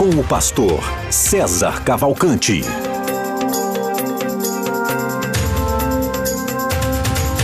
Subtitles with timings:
[0.00, 2.62] com o pastor César Cavalcante.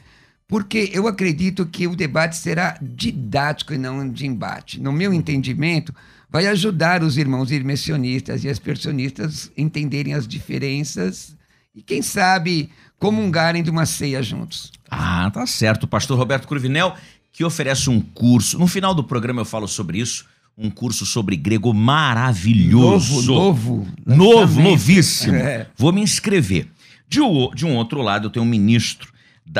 [0.52, 4.82] porque eu acredito que o debate será didático e não de embate.
[4.82, 5.96] No meu entendimento,
[6.30, 11.38] vai ajudar os irmãos irmissionistas e aspersionistas a entenderem as diferenças
[11.74, 12.70] e, quem sabe,
[13.00, 14.74] comungarem de uma ceia juntos.
[14.90, 15.86] Ah, tá certo.
[15.86, 16.98] O pastor Roberto Cruvinel,
[17.32, 18.60] que oferece um curso.
[18.60, 20.26] No final do programa eu falo sobre isso.
[20.58, 23.22] Um curso sobre grego maravilhoso.
[23.22, 23.88] Novo, novo.
[24.06, 25.38] Novo, novíssimo.
[25.40, 25.68] É.
[25.78, 26.68] Vou me inscrever.
[27.08, 29.12] De um outro lado, eu tenho um ministro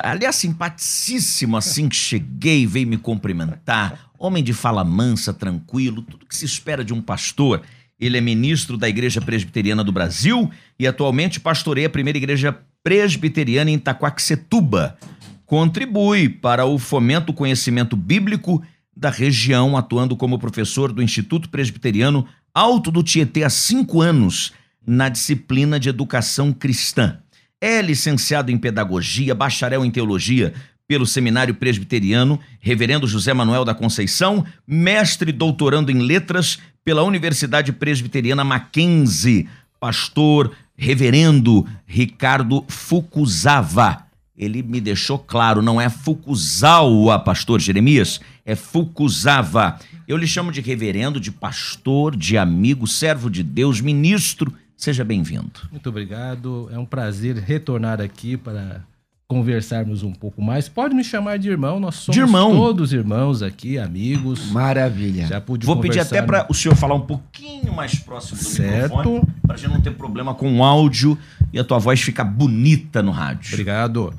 [0.04, 4.12] Aliás, simpaticíssimo assim que cheguei, veio me cumprimentar.
[4.18, 7.62] Homem de fala mansa, tranquilo, tudo que se espera de um pastor.
[8.00, 10.50] Ele é ministro da Igreja Presbiteriana do Brasil
[10.80, 14.98] e atualmente pastoreia a primeira igreja presbiteriana em Itaquaquecetuba.
[15.46, 18.64] Contribui para o fomento do conhecimento bíblico
[18.96, 24.54] da região, atuando como professor do Instituto Presbiteriano Alto do Tietê há cinco anos,
[24.86, 27.20] na disciplina de educação cristã.
[27.62, 30.52] É licenciado em pedagogia, bacharel em teologia
[30.88, 37.72] pelo Seminário Presbiteriano, Reverendo José Manuel da Conceição, mestre e doutorando em letras pela Universidade
[37.72, 39.48] Presbiteriana Mackenzie,
[39.80, 44.08] pastor Reverendo Ricardo Fukuzawa.
[44.36, 49.78] Ele me deixou claro, não é Fukuzawa, pastor Jeremias, é Fukuzawa.
[50.08, 54.52] Eu lhe chamo de reverendo, de pastor, de amigo, servo de Deus, ministro.
[54.82, 55.52] Seja bem-vindo.
[55.72, 56.68] Muito obrigado.
[56.74, 58.82] É um prazer retornar aqui para
[59.28, 60.68] conversarmos um pouco mais.
[60.68, 62.50] Pode me chamar de irmão, nós somos irmão.
[62.52, 64.50] todos irmãos aqui, amigos.
[64.52, 65.28] Maravilha.
[65.28, 68.98] Já pude Vou pedir até para o senhor falar um pouquinho mais próximo do Certo.
[68.98, 71.16] microfone, para a gente não ter problema com o áudio
[71.54, 73.54] e a tua voz ficar bonita no rádio.
[73.54, 74.12] Obrigado.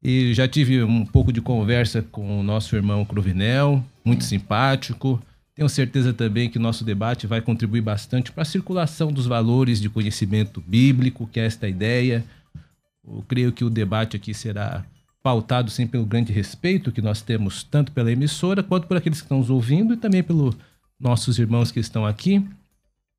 [0.00, 5.20] E já tive um pouco de conversa com o nosso irmão Cruvinel, muito simpático.
[5.60, 9.78] Tenho certeza também que o nosso debate vai contribuir bastante para a circulação dos valores
[9.78, 12.24] de conhecimento bíblico, que é esta ideia.
[13.06, 14.82] Eu creio que o debate aqui será
[15.22, 19.26] pautado sim pelo grande respeito que nós temos tanto pela emissora quanto por aqueles que
[19.26, 20.56] estão nos ouvindo e também pelos
[20.98, 22.42] nossos irmãos que estão aqui.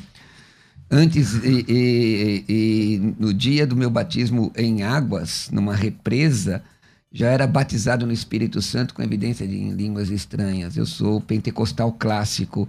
[0.92, 6.64] Antes, e, e- e no dia do meu batismo em águas, numa represa,
[7.12, 10.76] já era batizado no Espírito Santo com evidência de línguas estranhas.
[10.78, 12.68] Eu sou pentecostal clássico,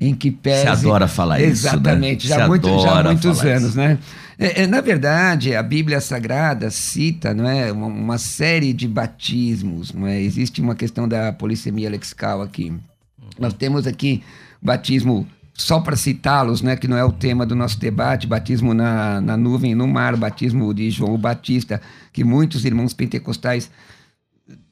[0.00, 0.62] em que pese...
[0.62, 1.72] Você adora falar isso, né?
[1.72, 3.76] Exatamente, já, muito, já há muitos anos, isso.
[3.76, 3.98] né?
[4.38, 9.92] É, é, na verdade, a Bíblia Sagrada cita não é, uma, uma série de batismos.
[9.92, 10.18] Não é?
[10.18, 12.72] Existe uma questão da polissemia lexical aqui.
[13.38, 14.22] Nós temos aqui
[14.62, 19.20] batismo, só para citá-los, né, que não é o tema do nosso debate, batismo na,
[19.20, 21.80] na nuvem no mar, batismo de João Batista,
[22.10, 23.70] que muitos irmãos pentecostais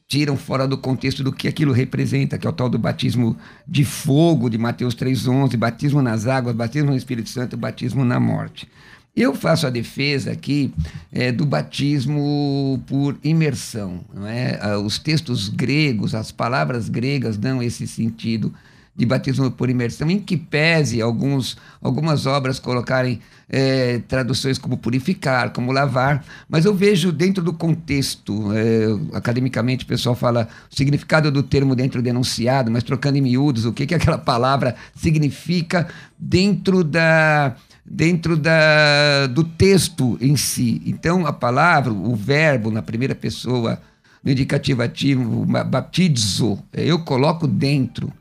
[0.08, 3.84] tiram fora do contexto do que aquilo representa, que é o tal do batismo de
[3.84, 8.66] fogo de Mateus 3:11, batismo nas águas, batismo no Espírito Santo, batismo na morte.
[9.14, 10.72] Eu faço a defesa aqui
[11.12, 14.00] eh, do batismo por imersão.
[14.14, 14.58] Não é?
[14.62, 18.54] Ah, Os textos gregos, as palavras gregas dão esse sentido
[18.98, 25.52] de batismo por imersão, em que pese alguns, algumas obras colocarem eh, traduções como purificar,
[25.52, 31.30] como lavar, mas eu vejo dentro do contexto, eh, academicamente o pessoal fala o significado
[31.30, 35.86] do termo dentro do enunciado, mas trocando em miúdos, o que, que aquela palavra significa
[36.18, 37.54] dentro da
[37.90, 40.82] dentro da, do texto em si.
[40.84, 43.80] Então, a palavra, o verbo na primeira pessoa,
[44.22, 48.12] no indicativo ativo, ba- baptizo, eu coloco dentro.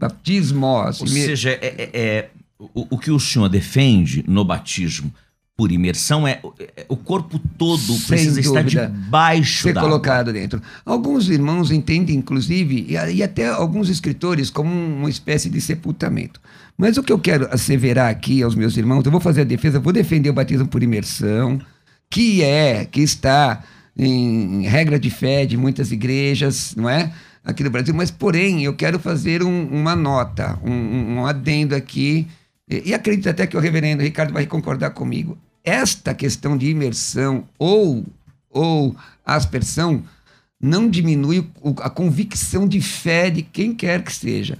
[0.00, 1.00] Baptismos.
[1.00, 5.12] Ou me- seja, é, é- é- o, o que o senhor defende no batismo
[5.56, 8.86] por imersão é, é- o corpo todo precisa estar dúvida.
[8.86, 10.60] debaixo ser da colocado dentro.
[10.86, 16.40] Alguns irmãos entendem, inclusive, e, e até alguns escritores, como uma espécie de sepultamento.
[16.78, 19.78] Mas o que eu quero asseverar aqui aos meus irmãos, eu vou fazer a defesa,
[19.78, 21.60] vou defender o batismo por imersão,
[22.08, 23.62] que é, que está
[23.94, 27.12] em regra de fé de muitas igrejas, não é?
[27.44, 30.70] Aqui no Brasil, mas porém eu quero fazer um- uma nota, um,
[31.20, 32.26] um- adendo aqui,
[32.68, 35.38] e, e acredito até que o reverendo Ricardo vai concordar comigo.
[35.64, 38.04] Esta questão de imersão ou,
[38.50, 38.94] ou
[39.24, 40.02] aspersão
[40.60, 41.48] não diminui
[41.82, 44.58] a convicção de fé de quem quer que seja.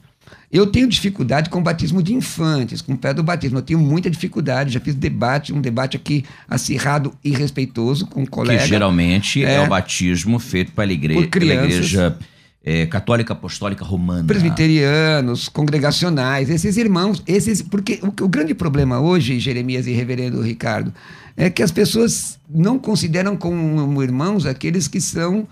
[0.51, 3.59] Eu tenho dificuldade com o batismo de infantes, com o pé do batismo.
[3.59, 4.73] Eu tenho muita dificuldade.
[4.73, 8.63] Já fiz debate, um debate aqui acirrado e respeitoso com um colega.
[8.63, 9.55] Que geralmente é.
[9.55, 9.61] É.
[9.61, 11.73] o batismo feito pela igreja, Por pela crianças.
[11.75, 12.19] igreja
[12.65, 14.25] é, católica apostólica romana.
[14.25, 20.93] presbiterianos, congregacionais, esses irmãos, esses, porque o, o grande problema hoje, Jeremias e Reverendo Ricardo,
[21.37, 25.49] é que as pessoas não consideram como irmãos aqueles que são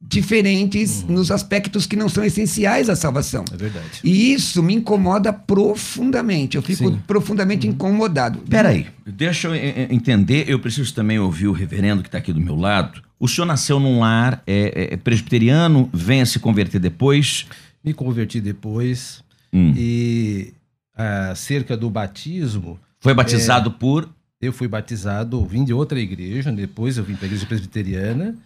[0.00, 3.44] diferentes nos aspectos que não são essenciais à salvação.
[3.52, 4.00] É verdade.
[4.04, 6.56] E isso me incomoda profundamente.
[6.56, 6.98] Eu fico Sim.
[7.06, 8.38] profundamente incomodado.
[8.48, 10.48] Peraí, deixa eu entender.
[10.48, 13.02] Eu preciso também ouvir o reverendo que está aqui do meu lado.
[13.18, 17.46] O senhor nasceu num lar é, é, presbiteriano, vem a se converter depois.
[17.84, 19.72] Me converti depois Hum.
[19.76, 20.52] e
[20.94, 24.08] acerca do batismo, Foi batizado por.
[24.40, 28.36] Eu fui batizado, vim de outra igreja, depois eu vim para a igreja presbiteriana.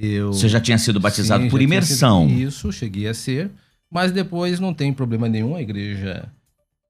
[0.00, 0.32] Eu...
[0.32, 2.28] Você já tinha sido batizado Sim, por imersão.
[2.28, 3.50] Isso, cheguei a ser.
[3.90, 5.56] Mas depois não tem problema nenhum.
[5.56, 6.30] A igreja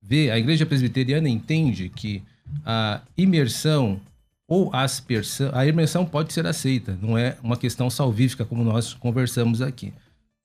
[0.02, 2.22] vê, a igreja presbiteriana entende que
[2.66, 3.98] a imersão
[4.46, 9.60] ou aspersão, a imersão pode ser aceita, não é uma questão salvífica como nós conversamos
[9.60, 9.92] aqui.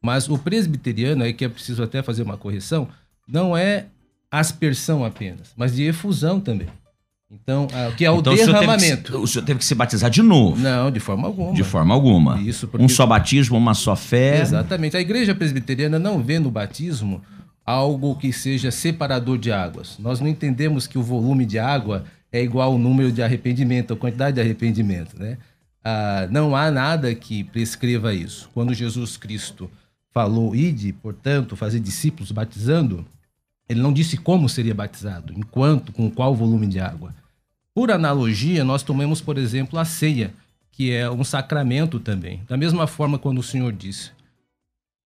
[0.02, 2.90] Mas o presbiteriano, aí que é preciso até fazer uma correção,
[3.26, 3.86] não é
[4.30, 6.68] aspersão apenas, mas de efusão também.
[7.34, 9.12] Então, ah, o que é o Então, o senhor, teve que, derramamento.
[9.12, 10.60] se- o senhor teve que se batizar de novo.
[10.62, 11.54] Não, de forma alguma.
[11.54, 12.40] De forma alguma.
[12.42, 14.42] Isso, porque Um só batismo, uma só fé.
[14.42, 14.96] Exatamente.
[14.96, 17.22] A igreja presbiteriana não vê no batismo
[17.66, 19.98] algo que seja separador de águas.
[20.00, 23.98] Nós não entendemos que o volume de água é igual ao número de arrependimento, a
[23.98, 25.38] quantidade de arrependimento, né?
[25.84, 28.50] Ah, não há nada que prescreva isso.
[28.54, 29.70] Quando Jesus Cristo
[30.14, 33.06] falou, ide, portanto, fazer discípulos batizando,
[33.68, 37.14] ele não disse como seria batizado, enquanto, com qual volume de água.
[37.74, 40.34] Por analogia, nós tomamos, por exemplo, a ceia,
[40.72, 42.42] que é um sacramento também.
[42.48, 44.12] Da mesma forma, quando o Senhor disse: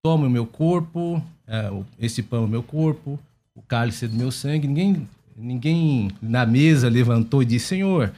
[0.02, 3.18] Tome o meu corpo, é, esse pão é o meu corpo,
[3.54, 4.68] o cálice é do meu sangue.
[4.68, 8.12] Ninguém, ninguém na mesa levantou e disse: Senhor,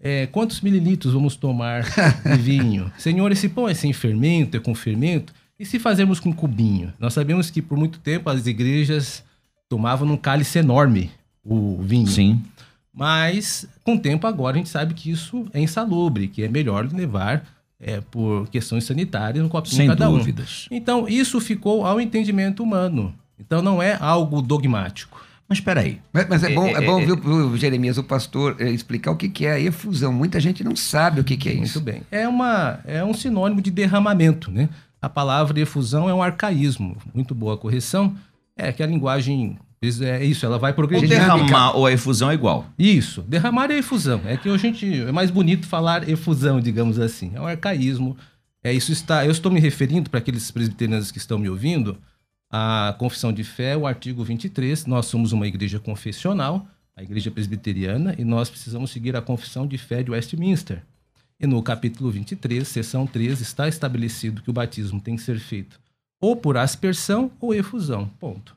[0.00, 1.84] é, quantos mililitros vamos tomar
[2.24, 2.92] de vinho?
[2.98, 5.32] Senhor, esse pão é sem fermento, é com fermento?
[5.58, 6.92] E se fazermos com cubinho?
[6.98, 9.24] Nós sabemos que por muito tempo as igrejas
[9.68, 11.10] tomavam num cálice enorme
[11.42, 12.06] o vinho.
[12.06, 12.42] Sim.
[12.96, 16.88] Mas, com o tempo agora, a gente sabe que isso é insalubre, que é melhor
[16.90, 17.44] levar
[17.78, 20.16] é, por questões sanitárias um copinho Sem cada um.
[20.16, 20.66] dúvidas.
[20.70, 23.14] Então, isso ficou ao entendimento humano.
[23.38, 25.22] Então, não é algo dogmático.
[25.46, 26.00] Mas peraí.
[26.10, 29.10] Mas, mas é bom, é, É, bom é, viu, viu, Jeremias, o pastor eh, explicar
[29.12, 30.10] o que, que é a efusão.
[30.12, 31.80] Muita gente não sabe o que, que é Muito isso.
[31.82, 32.00] bem.
[32.10, 34.68] É, uma, é um sinônimo de derramamento, né?
[35.00, 36.96] A palavra efusão é um arcaísmo.
[37.14, 38.16] Muito boa a correção.
[38.56, 39.58] É que a linguagem
[40.00, 41.08] é isso, ela vai O progredir.
[41.08, 42.66] derramar ou a efusão é igual.
[42.78, 44.20] Isso, derramar é efusão.
[44.24, 47.32] É que a gente é mais bonito falar efusão, digamos assim.
[47.34, 48.16] É um arcaísmo.
[48.62, 49.24] É isso está.
[49.24, 51.96] Eu estou me referindo para aqueles presbiterianos que estão me ouvindo.
[52.50, 54.86] A confissão de fé, o artigo 23.
[54.86, 56.66] Nós somos uma igreja confessional,
[56.96, 60.82] a igreja presbiteriana, e nós precisamos seguir a confissão de fé de Westminster.
[61.38, 65.78] E no capítulo 23, seção 13, está estabelecido que o batismo tem que ser feito
[66.20, 68.08] ou por aspersão ou efusão.
[68.18, 68.56] Ponto.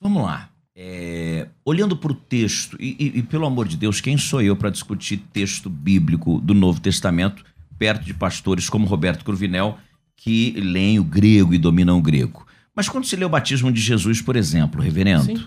[0.00, 0.48] Vamos lá.
[0.82, 4.56] É, olhando para o texto, e, e- e, pelo amor de Deus, quem sou eu
[4.56, 7.44] para discutir texto bíblico do Novo Testamento
[7.78, 9.76] perto de pastores como Roberto Cruvinel,
[10.16, 12.46] que leem o grego e dominam o grego?
[12.74, 15.44] Mas quando se lê o batismo de Jesus, por exemplo, reverendo, Sim.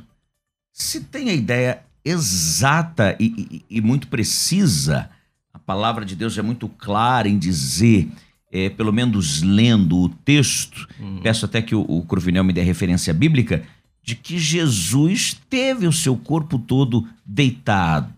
[0.71, 5.09] se tem a ideia exata e, e- muito precisa,
[5.51, 8.07] a palavra de Deus é muito clara em dizer,
[8.51, 10.87] é, pelo menos lendo o texto,
[11.23, 13.63] peço até que o, o Cruvinel me dê referência bíblica,
[14.03, 18.11] de que Jesus teve o seu corpo todo deitado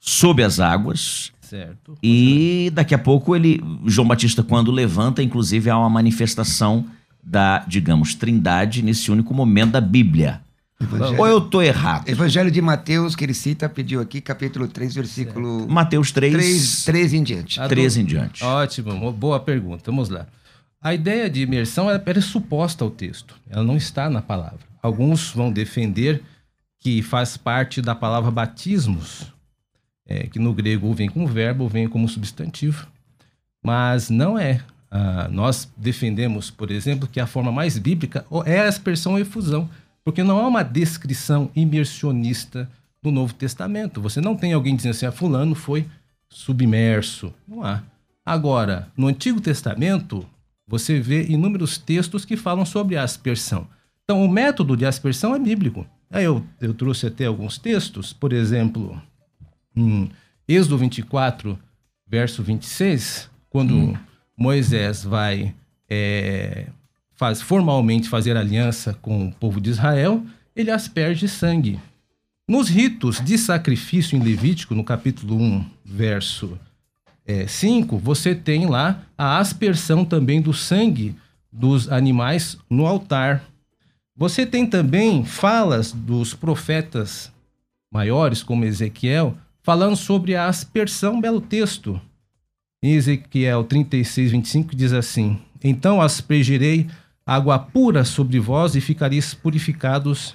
[0.00, 1.96] sob as águas Certo.
[2.02, 6.86] e daqui a pouco ele, João Batista, quando levanta, inclusive há uma manifestação
[7.22, 10.40] da, digamos, trindade nesse único momento da Bíblia.
[10.80, 12.08] Evangelho, Ou eu tô errado?
[12.08, 17.12] Evangelho de Mateus, que ele cita, pediu aqui, capítulo 3, versículo Mateus 3, 3, 3
[17.14, 17.60] em diante.
[17.60, 18.42] A 13 em diante.
[18.42, 19.84] Ótimo, mo- boa pergunta.
[19.86, 20.26] Vamos lá.
[20.82, 24.58] A ideia de imersão ela é suposta ao texto, ela não está na palavra.
[24.82, 26.22] Alguns vão defender
[26.80, 29.32] que faz parte da palavra batismos,
[30.04, 32.88] é, que no grego vem como verbo vem como substantivo,
[33.62, 34.60] mas não é.
[34.90, 39.70] Ah, nós defendemos, por exemplo, que a forma mais bíblica é a expressão efusão,
[40.04, 42.68] porque não há uma descrição imersionista
[43.00, 44.02] no Novo Testamento.
[44.02, 45.86] Você não tem alguém dizendo assim, ah, fulano foi
[46.28, 47.32] submerso.
[47.46, 47.82] Não há.
[48.26, 50.26] Agora, no Antigo Testamento,
[50.72, 53.68] você vê inúmeros textos que falam sobre a aspersão.
[54.04, 55.86] Então, o método de aspersão é bíblico.
[56.10, 58.98] Aí eu, eu trouxe até alguns textos, por exemplo,
[59.76, 60.10] em
[60.48, 61.58] Êxodo 24,
[62.06, 63.98] verso 26, quando
[64.34, 65.54] Moisés vai
[65.90, 66.68] é,
[67.16, 70.24] faz, formalmente fazer aliança com o povo de Israel,
[70.56, 71.78] ele asperge sangue.
[72.48, 76.58] Nos ritos de sacrifício em Levítico, no capítulo 1, verso
[77.46, 81.14] 5, você tem lá a aspersão também do sangue
[81.52, 83.44] dos animais no altar.
[84.16, 87.32] Você tem também falas dos profetas
[87.92, 92.00] maiores, como Ezequiel, falando sobre a aspersão, belo texto.
[92.82, 96.88] Em Ezequiel 36, 25 diz assim: Então aspergirei
[97.24, 100.34] água pura sobre vós e ficareis purificados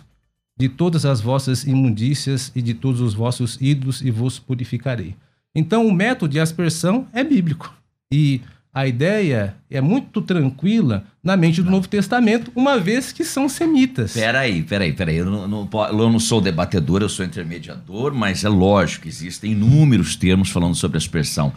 [0.58, 5.16] de todas as vossas imundícias e de todos os vossos ídolos e vos purificarei.
[5.58, 7.74] Então o método de aspersão é bíblico.
[8.14, 13.50] E a ideia é muito tranquila na mente do Novo Testamento, uma vez que são
[13.50, 14.14] semitas.
[14.14, 15.16] Peraí, peraí, peraí.
[15.18, 20.16] Eu não, não, eu não sou debatedor, eu sou intermediador, mas é lógico, existem inúmeros
[20.16, 21.52] termos falando sobre aspersão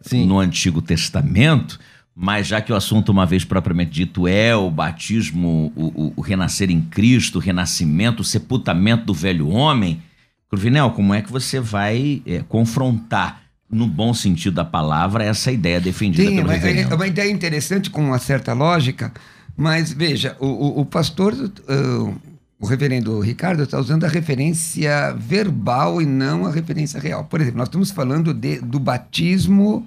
[0.00, 0.24] Sim.
[0.24, 1.78] no Antigo Testamento,
[2.16, 6.20] mas já que o assunto, uma vez propriamente dito, é o batismo, o, o, o
[6.22, 10.00] renascer em Cristo, o renascimento, o sepultamento do velho homem,
[10.48, 13.41] Cruvinel, como é que você vai é, confrontar
[13.72, 17.88] no bom sentido da palavra, essa ideia defendida Sim, pelo é, é uma ideia interessante
[17.88, 19.10] com uma certa lógica,
[19.56, 22.14] mas veja, o, o, o pastor, uh,
[22.60, 27.24] o reverendo Ricardo, está usando a referência verbal e não a referência real.
[27.24, 29.86] Por exemplo, nós estamos falando de, do batismo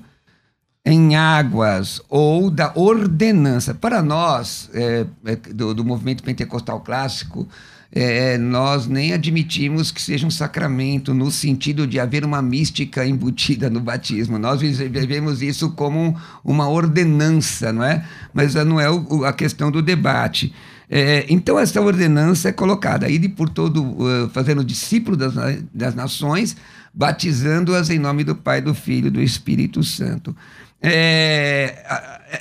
[0.84, 3.74] em águas ou da ordenança.
[3.74, 5.06] Para nós, é,
[5.54, 7.48] do, do movimento pentecostal clássico,
[7.92, 13.70] é, nós nem admitimos que seja um sacramento no sentido de haver uma mística embutida
[13.70, 14.38] no batismo.
[14.38, 18.06] Nós vivemos isso como uma ordenança, não é?
[18.34, 18.88] Mas não é
[19.28, 20.54] a questão do debate.
[20.90, 25.34] É, então, essa ordenança é colocada aí por todo, uh, fazendo discípulo das,
[25.74, 26.56] das nações,
[26.94, 30.36] batizando-as em nome do Pai, do Filho e do Espírito Santo.
[30.82, 31.84] É,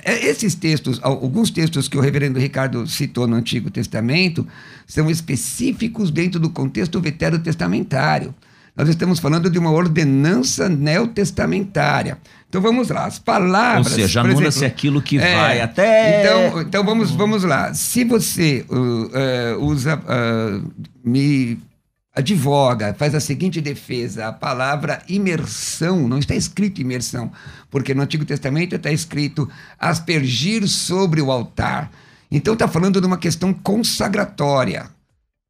[0.05, 4.47] é, esses textos, alguns textos que o reverendo Ricardo citou no Antigo Testamento,
[4.87, 8.35] são específicos dentro do contexto veterotestamentário.
[8.77, 12.19] Nós estamos falando de uma ordenança neotestamentária.
[12.49, 13.87] Então vamos lá, as palavras.
[13.87, 16.21] Ou seja, anula-se aquilo que é, vai até.
[16.23, 17.73] Então, então vamos, vamos lá.
[17.75, 19.97] Se você uh, uh, usa.
[19.97, 20.73] Uh,
[21.05, 21.59] me
[22.15, 27.31] advoga, faz a seguinte defesa: a palavra imersão, não está escrito imersão,
[27.71, 31.91] porque no Antigo Testamento está escrito aspergir sobre o altar.
[32.31, 34.87] Então está falando de uma questão consagratória.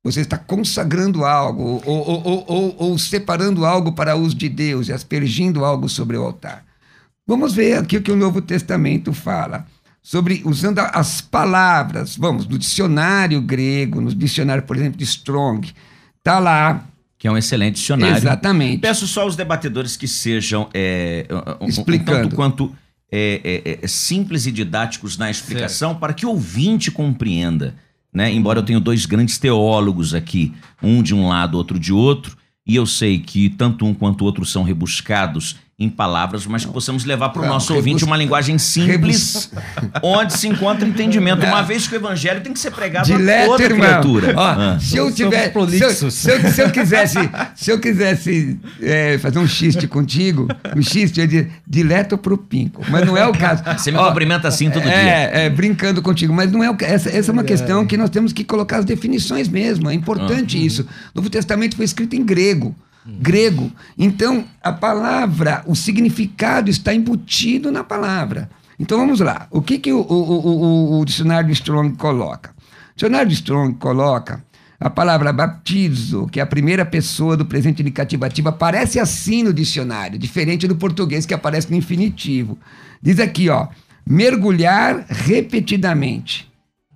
[0.04, 4.92] Você está consagrando algo, ou, ou, ou, ou, separando algo para uso de Deus, e
[4.92, 6.64] aspergindo algo sobre o altar.
[7.26, 9.66] Vamos ver aqui o que o Novo Testamento fala.
[10.02, 15.73] Sobre usando as palavras, vamos, no dicionário grego, no dicionário, por exemplo, de Strong,
[16.25, 16.87] Tá lá.
[17.18, 18.16] Que é um excelente dicionário.
[18.16, 18.80] Exatamente.
[18.80, 21.26] Peço só aos debatedores que sejam é,
[21.61, 22.18] um, Explicando.
[22.18, 22.75] um tanto quanto
[23.12, 26.00] é, é, é, simples e didáticos na explicação certo.
[26.00, 27.75] para que o ouvinte compreenda.
[28.14, 28.33] Né?
[28.33, 32.76] Embora eu tenha dois grandes teólogos aqui, um de um lado, outro de outro, e
[32.76, 37.04] eu sei que tanto um quanto o outro são rebuscados em palavras, mas que possamos
[37.04, 37.76] levar para o nosso rebus...
[37.76, 39.50] ouvinte uma linguagem simples,
[40.02, 41.45] onde se encontra entendimento.
[41.45, 43.80] Uma vez que o evangelho tem que ser pregado Dileto, a toda irmão.
[43.80, 44.34] criatura.
[44.37, 44.78] Ó, ah.
[44.78, 47.19] Se eu tiver, se eu, se, eu, se eu, quisesse,
[47.56, 52.80] se eu quisesse é, fazer um xiste contigo, um xiste é de dileto pro pinco,
[52.89, 53.65] mas não é o caso.
[53.76, 55.41] Você me Ó, cumprimenta assim todo é, dia.
[55.41, 58.32] É, brincando contigo, mas não é o essa, essa é uma questão que nós temos
[58.32, 59.91] que colocar as definições mesmo.
[59.91, 60.65] É importante uhum.
[60.65, 60.82] isso.
[60.82, 63.71] O Novo Testamento foi escrito em grego grego.
[63.99, 68.50] Então, a palavra, o significado está embutido na palavra.
[68.78, 69.47] Então, vamos lá.
[69.50, 72.50] O que, que o, o, o, o dicionário de Strong coloca?
[72.50, 74.43] O dicionário de Strong coloca
[74.80, 79.52] a palavra baptizo, que é a primeira pessoa do presente indicativo ativo, aparece assim no
[79.52, 82.58] dicionário, diferente do português que aparece no infinitivo.
[83.00, 83.69] Diz aqui, ó,
[84.06, 86.50] mergulhar repetidamente,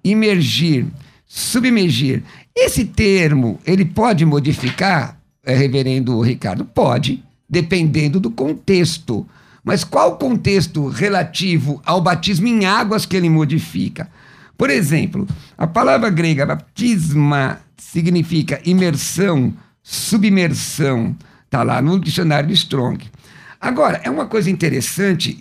[0.05, 0.87] imergir,
[1.27, 2.23] submergir.
[2.55, 5.17] Esse termo, ele pode modificar
[5.49, 6.63] é, reverendo Ricardo?
[6.63, 9.27] Pode, dependendo do contexto.
[9.65, 14.11] Mas qual o contexto relativo ao batismo em águas que ele modifica?
[14.59, 21.17] Por exemplo, a palavra grega baptisma significa imersão, submersão.
[21.47, 23.07] Está lá no dicionário de Strong.
[23.59, 25.39] Agora, é uma coisa interessante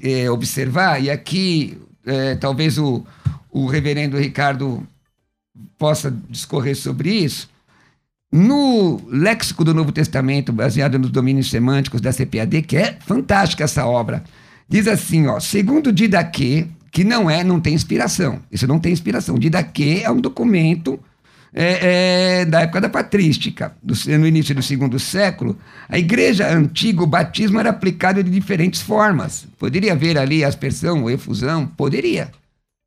[0.00, 3.04] é, observar, e aqui é, talvez o,
[3.50, 4.86] o reverendo Ricardo
[5.76, 7.49] possa discorrer sobre isso.
[8.32, 13.84] No léxico do Novo Testamento, baseado nos domínios semânticos da CPAD, que é fantástica essa
[13.84, 14.22] obra,
[14.68, 18.40] diz assim, ó, segundo Didaquê, que não é, não tem inspiração.
[18.50, 19.36] Isso não tem inspiração.
[19.36, 21.00] Didaquê é um documento
[21.52, 25.58] é, é, da época da patrística, do, no início do segundo século.
[25.88, 29.46] A igreja antiga, o batismo era aplicado de diferentes formas.
[29.58, 31.66] Poderia haver ali aspersão ou efusão?
[31.66, 32.30] Poderia.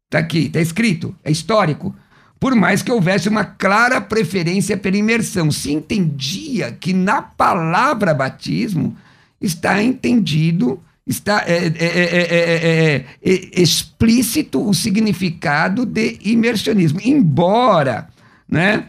[0.05, 1.93] Está aqui, está escrito, é histórico
[2.43, 5.49] por mais que houvesse uma clara preferência pela imersão.
[5.49, 8.97] Se entendia que na palavra batismo
[9.39, 10.77] está entendido,
[11.07, 16.99] está é, é, é, explícito o significado de imersionismo.
[17.01, 18.09] Embora,
[18.45, 18.87] né?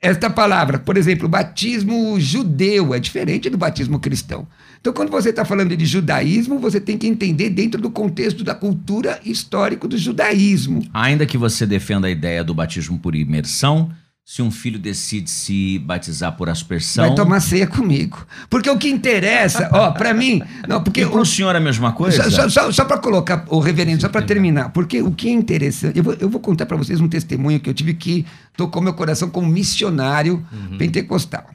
[0.00, 4.46] esta palavra, por exemplo, batismo judeu é diferente do batismo cristão.
[4.86, 8.54] Então, quando você está falando de judaísmo, você tem que entender dentro do contexto da
[8.54, 10.80] cultura histórica do judaísmo.
[10.94, 13.90] Ainda que você defenda a ideia do batismo por imersão,
[14.24, 17.04] se um filho decide se batizar por aspersão.
[17.04, 18.24] Vai tomar ceia comigo.
[18.48, 20.40] Porque o que interessa, ó, para mim.
[20.68, 22.30] Não, porque e para o senhor é a mesma coisa?
[22.30, 24.68] Só, só, só para colocar, o reverendo, só para terminar.
[24.68, 25.98] Porque o que é interessante.
[25.98, 28.24] Eu vou, eu vou contar para vocês um testemunho que eu tive que
[28.56, 30.78] tocou meu coração como missionário uhum.
[30.78, 31.50] pentecostal.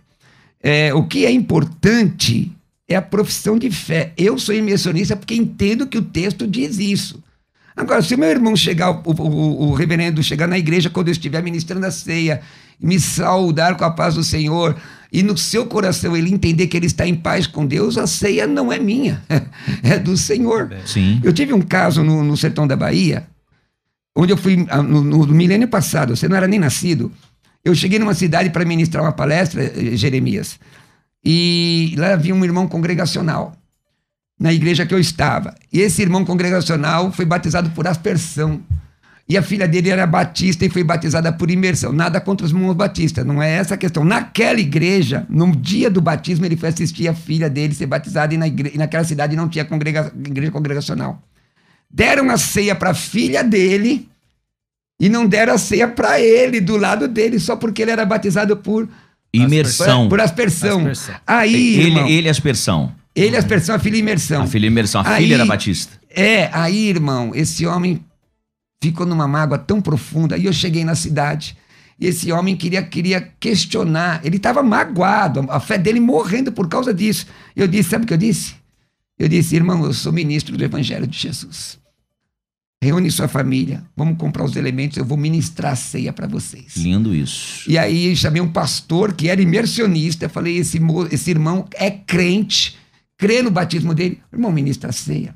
[0.61, 2.51] É, o que é importante
[2.87, 4.13] é a profissão de fé.
[4.17, 7.21] Eu sou imersionista porque entendo que o texto diz isso.
[7.75, 11.13] Agora, se o meu irmão chegar, o, o, o, reverendo chegar na igreja quando eu
[11.13, 12.41] estiver ministrando a ceia,
[12.79, 14.75] me saudar com a paz do Senhor,
[15.11, 18.45] e no seu coração ele entender que ele está em paz com Deus, a ceia
[18.45, 19.21] não é minha,
[19.83, 20.69] é do Senhor.
[20.85, 21.19] Sim.
[21.23, 23.27] Eu tive um caso no, no sertão da Bahia,
[24.15, 27.11] onde eu fui ah, no, no, milênio passado, você não era nem nascido.
[27.63, 30.59] Eu cheguei numa cidade para ministrar uma palestra, eh, Jeremias,
[31.23, 33.55] e lá havia um irmão congregacional
[34.39, 35.53] na igreja que eu estava.
[35.71, 38.61] E esse irmão congregacional foi batizado por aspersão.
[39.29, 41.93] E a filha dele era batista e foi batizada por imersão.
[41.93, 44.03] Nada contra os irmãos batistas, não é essa a questão.
[44.03, 48.37] Naquela igreja, no dia do batismo, ele foi assistir a filha dele ser batizada e,
[48.37, 51.21] na igreja, e naquela cidade não tinha congrega, igreja congregacional.
[51.89, 54.09] Deram a ceia para a filha dele
[54.99, 58.57] e não deram a ceia para ele, do lado dele, só porque ele era batizado
[58.57, 58.89] por
[59.33, 60.09] imersão.
[60.09, 60.79] Por, aspersão.
[60.79, 61.15] aspersão.
[61.25, 62.95] Aí, ele, irmão, ele aspersão.
[63.15, 64.43] Ele, aspersão, a filha imersão.
[64.43, 65.99] A filha imersão, a aí, filha era batista.
[66.09, 68.03] É, aí, irmão, esse homem
[68.81, 70.37] ficou numa mágoa tão profunda.
[70.37, 71.57] E eu cheguei na cidade.
[71.99, 74.21] E esse homem queria, queria questionar.
[74.23, 77.27] Ele estava magoado, a fé dele morrendo por causa disso.
[77.55, 78.55] Eu disse: sabe o que eu disse?
[79.19, 81.77] Eu disse, irmão, eu sou ministro do Evangelho de Jesus.
[82.83, 86.75] Reúne sua família, vamos comprar os elementos, eu vou ministrar a ceia para vocês.
[86.77, 87.69] Lindo isso.
[87.69, 90.79] E aí chamei um pastor que era imersionista, falei, esse,
[91.11, 92.75] esse irmão é crente,
[93.19, 95.35] crê no batismo dele, irmão, ministra a ceia.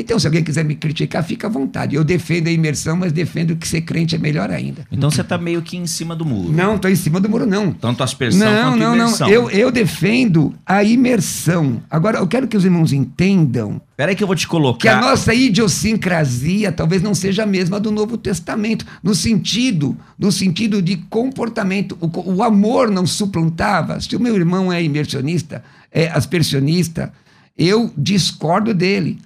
[0.00, 1.94] Então, se alguém quiser me criticar, fica à vontade.
[1.94, 4.86] Eu defendo a imersão, mas defendo que ser crente é melhor ainda.
[4.90, 6.52] Então você está meio que em cima do muro.
[6.52, 7.72] Não, estou em cima do muro, não.
[7.72, 9.28] Tanto aspersão não, quanto não, imersão.
[9.28, 11.82] Não, eu, eu defendo a imersão.
[11.90, 13.80] Agora, eu quero que os irmãos entendam.
[13.96, 14.80] Peraí que eu vou te colocar.
[14.80, 20.32] Que a nossa idiosincrasia talvez não seja a mesma do Novo Testamento, no sentido, no
[20.32, 21.98] sentido de comportamento.
[22.00, 24.00] O, o amor não suplantava.
[24.00, 27.12] Se o meu irmão é imersionista, é aspersionista,
[27.58, 29.18] eu discordo dele.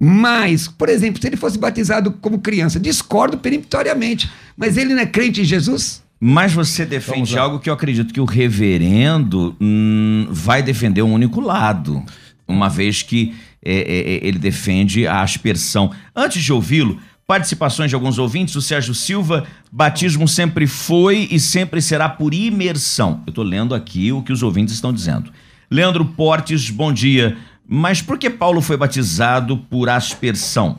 [0.00, 5.06] Mas, por exemplo, se ele fosse batizado como criança, discordo peremptoriamente, mas ele não é
[5.06, 6.02] crente em Jesus?
[6.20, 11.40] Mas você defende algo que eu acredito que o reverendo hum, vai defender um único
[11.40, 12.02] lado,
[12.46, 15.90] uma vez que é, é, é, ele defende a aspersão.
[16.14, 21.80] Antes de ouvi-lo, participações de alguns ouvintes, o Sérgio Silva, batismo sempre foi e sempre
[21.80, 23.22] será por imersão.
[23.26, 25.30] Eu estou lendo aqui o que os ouvintes estão dizendo.
[25.70, 27.36] Leandro Portes, bom dia.
[27.66, 30.78] Mas por que Paulo foi batizado por aspersão?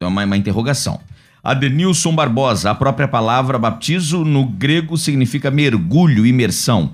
[0.00, 1.00] É uma, uma interrogação.
[1.42, 6.92] Adenilson Barbosa, a própria palavra baptizo no grego significa mergulho, imersão.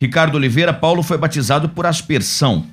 [0.00, 2.66] Ricardo Oliveira, Paulo foi batizado por aspersão.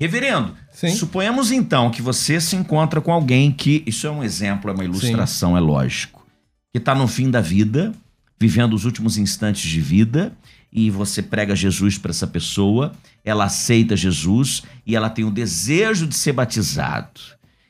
[0.00, 0.94] Reverendo, Sim.
[0.94, 3.82] suponhamos então que você se encontra com alguém que.
[3.84, 5.56] Isso é um exemplo, é uma ilustração, Sim.
[5.56, 6.24] é lógico.
[6.72, 7.92] Que está no fim da vida,
[8.38, 10.32] vivendo os últimos instantes de vida,
[10.72, 12.92] e você prega Jesus para essa pessoa,
[13.24, 17.20] ela aceita Jesus e ela tem o desejo de ser batizado.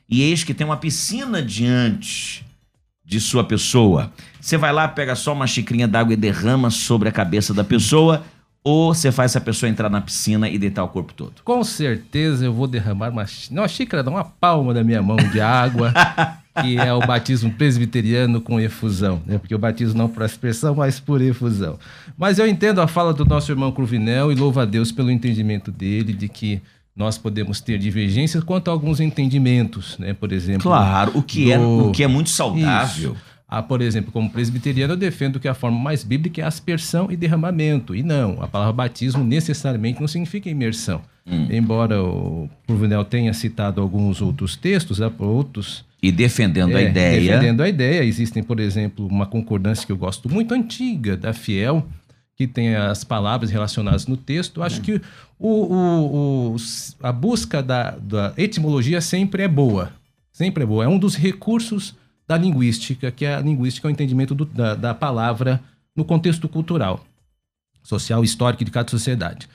[0.07, 2.45] E eis que tem uma piscina diante
[3.03, 4.13] de sua pessoa.
[4.39, 8.23] Você vai lá, pega só uma xicrinha d'água e derrama sobre a cabeça da pessoa
[8.63, 11.41] ou você faz essa pessoa entrar na piscina e deitar o corpo todo?
[11.43, 15.93] Com certeza eu vou derramar uma, uma xícara, uma palma da minha mão de água,
[16.61, 19.37] que é o batismo presbiteriano com efusão, né?
[19.37, 21.79] Porque o batismo não por aspersão, mas por efusão.
[22.17, 25.71] Mas eu entendo a fala do nosso irmão Cruvinel e louvo a Deus pelo entendimento
[25.71, 26.61] dele de que
[26.95, 30.13] nós podemos ter divergências quanto a alguns entendimentos, né?
[30.13, 30.63] Por exemplo.
[30.63, 31.51] Claro, o que, do...
[31.51, 33.13] é, o que é muito saudável.
[33.13, 33.28] Isso.
[33.49, 37.17] Ah, por exemplo, como presbiteriano, eu defendo que a forma mais bíblica é aspersão e
[37.17, 37.95] derramamento.
[37.95, 41.01] E não, a palavra batismo necessariamente não significa imersão.
[41.25, 41.47] Hum.
[41.49, 45.83] Embora o Purvinel tenha citado alguns outros textos, outros.
[46.01, 47.21] E defendendo é, a ideia.
[47.21, 48.03] Defendendo a ideia.
[48.03, 51.87] Existem, por exemplo, uma concordância que eu gosto muito antiga da Fiel,
[52.35, 54.61] que tem as palavras relacionadas no texto.
[54.61, 54.83] Acho hum.
[54.83, 55.01] que
[55.39, 56.55] o, o, o,
[57.01, 59.97] a busca da, da etimologia sempre é boa
[60.39, 60.85] Sempre é boa.
[60.85, 61.93] É um dos recursos
[62.29, 65.59] da linguística, que é a linguística é o entendimento do- da, da palavra
[65.95, 67.03] no contexto cultural,
[67.81, 69.49] social, histórico de cada sociedade.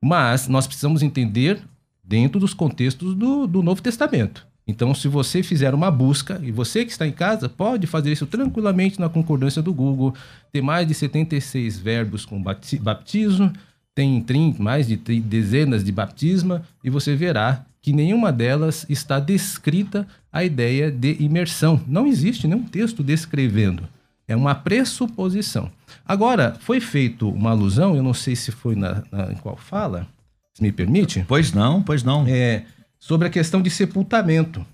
[0.00, 1.60] Mas nós precisamos entender
[2.04, 4.46] dentro dos contextos do, do Novo Testamento.
[4.64, 8.26] Então, se você fizer uma busca, e você que está em casa, pode fazer isso
[8.28, 10.14] tranquilamente na concordância do Google.
[10.52, 13.52] Tem mais de 76 verbos com baptismo,
[13.92, 14.24] tem
[14.56, 20.90] mais de dezenas de batisma, e você verá que nenhuma delas está descrita a ideia
[20.90, 21.80] de imersão.
[21.86, 23.88] Não existe nenhum texto descrevendo.
[24.28, 25.70] É uma pressuposição.
[26.06, 30.06] Agora, foi feito uma alusão, eu não sei se foi na, na- em qual fala,
[30.54, 32.24] se me permite, Pois não, pois não.
[32.28, 32.64] é,
[32.98, 34.64] sobre a questão de sepultamento.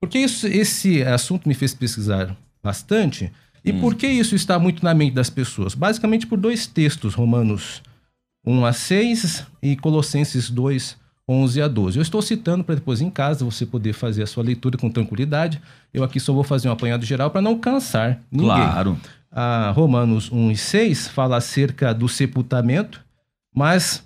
[0.00, 3.32] Porque isso, esse assunto me fez pesquisar bastante.
[3.64, 5.74] E por que isso está muito na mente das pessoas?
[5.74, 7.82] Basicamente por dois textos, Romanos
[8.46, 10.96] 1 a 6 e Colossenses 2,
[11.28, 11.98] 11 a 12.
[11.98, 15.60] Eu estou citando para depois em casa você poder fazer a sua leitura com tranquilidade.
[15.92, 18.48] Eu aqui só vou fazer um apanhado geral para não cansar ninguém.
[18.48, 18.98] Claro.
[19.32, 23.00] A Romanos 1 e 6 fala acerca do sepultamento,
[23.54, 24.04] mas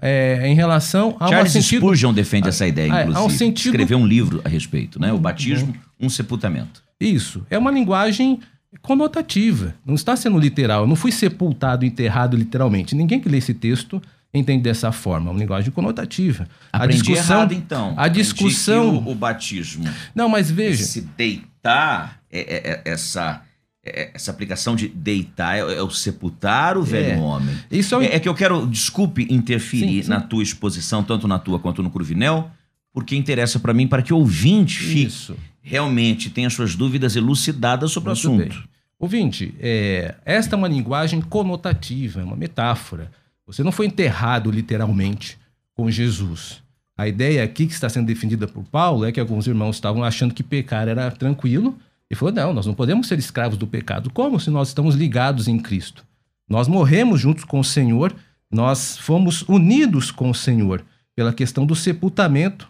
[0.00, 3.26] é, em relação ao Charles sentido Spurgeon defende essa ideia, Ah, é, inclusive.
[3.26, 5.12] um sentido- Escreveu um livro a respeito, né?
[5.12, 6.82] O batismo, um sepultamento.
[7.00, 7.46] Isso.
[7.50, 8.40] É uma linguagem
[8.82, 9.74] conotativa.
[9.84, 10.82] Não está sendo literal.
[10.82, 12.94] Eu não fui sepultado, enterrado literalmente.
[12.94, 14.02] Ninguém que lê esse texto
[14.34, 15.28] entende dessa forma.
[15.28, 16.46] É uma linguagem conotativa.
[16.72, 17.94] Aprendi errado, então.
[17.96, 18.96] A discussão.
[18.98, 19.84] o, o batismo,
[20.14, 20.82] Não, mas veja.
[20.82, 23.42] esse deitar, é- é- é- essa,
[23.84, 27.54] é- essa aplicação de deitar, é, é o sepultar o velho homem.
[27.70, 30.08] Isso É, é que eu quero, desculpe interferir Sim, sim.
[30.10, 32.50] na tua exposição, tanto na tua quanto no Cruvinel,
[32.92, 35.36] porque interessa para mim, para que o ouvinte fique, Isso.
[35.62, 38.48] realmente tenha suas dúvidas elucidadas sobre Muito o assunto.
[38.54, 38.64] bem.
[38.98, 43.10] Ouvinte, é, esta é uma linguagem conotativa, é uma metáfora.
[43.46, 45.38] Você não foi enterrado literalmente
[45.74, 46.62] com Jesus.
[46.98, 50.34] A ideia aqui que está sendo defendida por Paulo é que alguns irmãos estavam achando
[50.34, 51.78] que pecar era tranquilo
[52.10, 54.10] e falou: não, nós não podemos ser escravos do pecado.
[54.10, 56.04] Como se nós estamos ligados em Cristo?
[56.48, 58.14] Nós morremos juntos com o Senhor,
[58.50, 62.68] nós fomos unidos com o Senhor pela questão do sepultamento,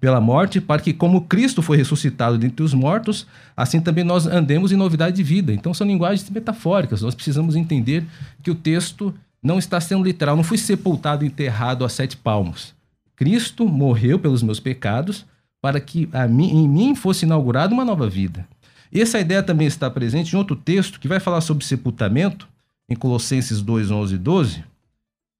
[0.00, 4.72] pela morte, para que, como Cristo foi ressuscitado dentre os mortos, assim também nós andemos
[4.72, 5.52] em novidade de vida.
[5.52, 7.02] Então são linguagens metafóricas.
[7.02, 8.04] Nós precisamos entender
[8.42, 10.36] que o texto não está sendo literal.
[10.36, 12.74] Não fui sepultado, enterrado a sete palmos.
[13.16, 15.26] Cristo morreu pelos meus pecados
[15.60, 18.46] para que mim, em mim fosse inaugurada uma nova vida.
[18.92, 22.48] Essa ideia também está presente em outro texto que vai falar sobre sepultamento,
[22.88, 24.64] em Colossenses 2, 11 e 12.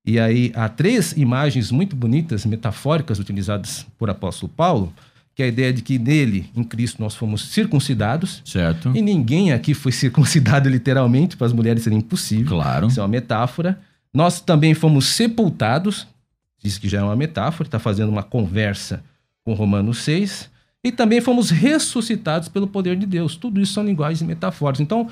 [0.07, 4.93] E aí há três imagens muito bonitas, metafóricas, utilizadas por apóstolo Paulo,
[5.35, 8.41] que é a ideia de que nele, em Cristo, nós fomos circuncidados.
[8.45, 8.93] Certo?
[8.95, 12.59] E ninguém aqui foi circuncidado literalmente, para as mulheres seria impossível.
[12.59, 12.87] Claro.
[12.87, 13.81] Isso é uma metáfora.
[14.13, 16.07] Nós também fomos sepultados,
[16.63, 19.03] diz que já é uma metáfora, está fazendo uma conversa
[19.45, 20.51] com Romanos 6.
[20.83, 23.37] E também fomos ressuscitados pelo poder de Deus.
[23.37, 24.81] Tudo isso são linguagens metafóricas.
[24.81, 25.09] Então,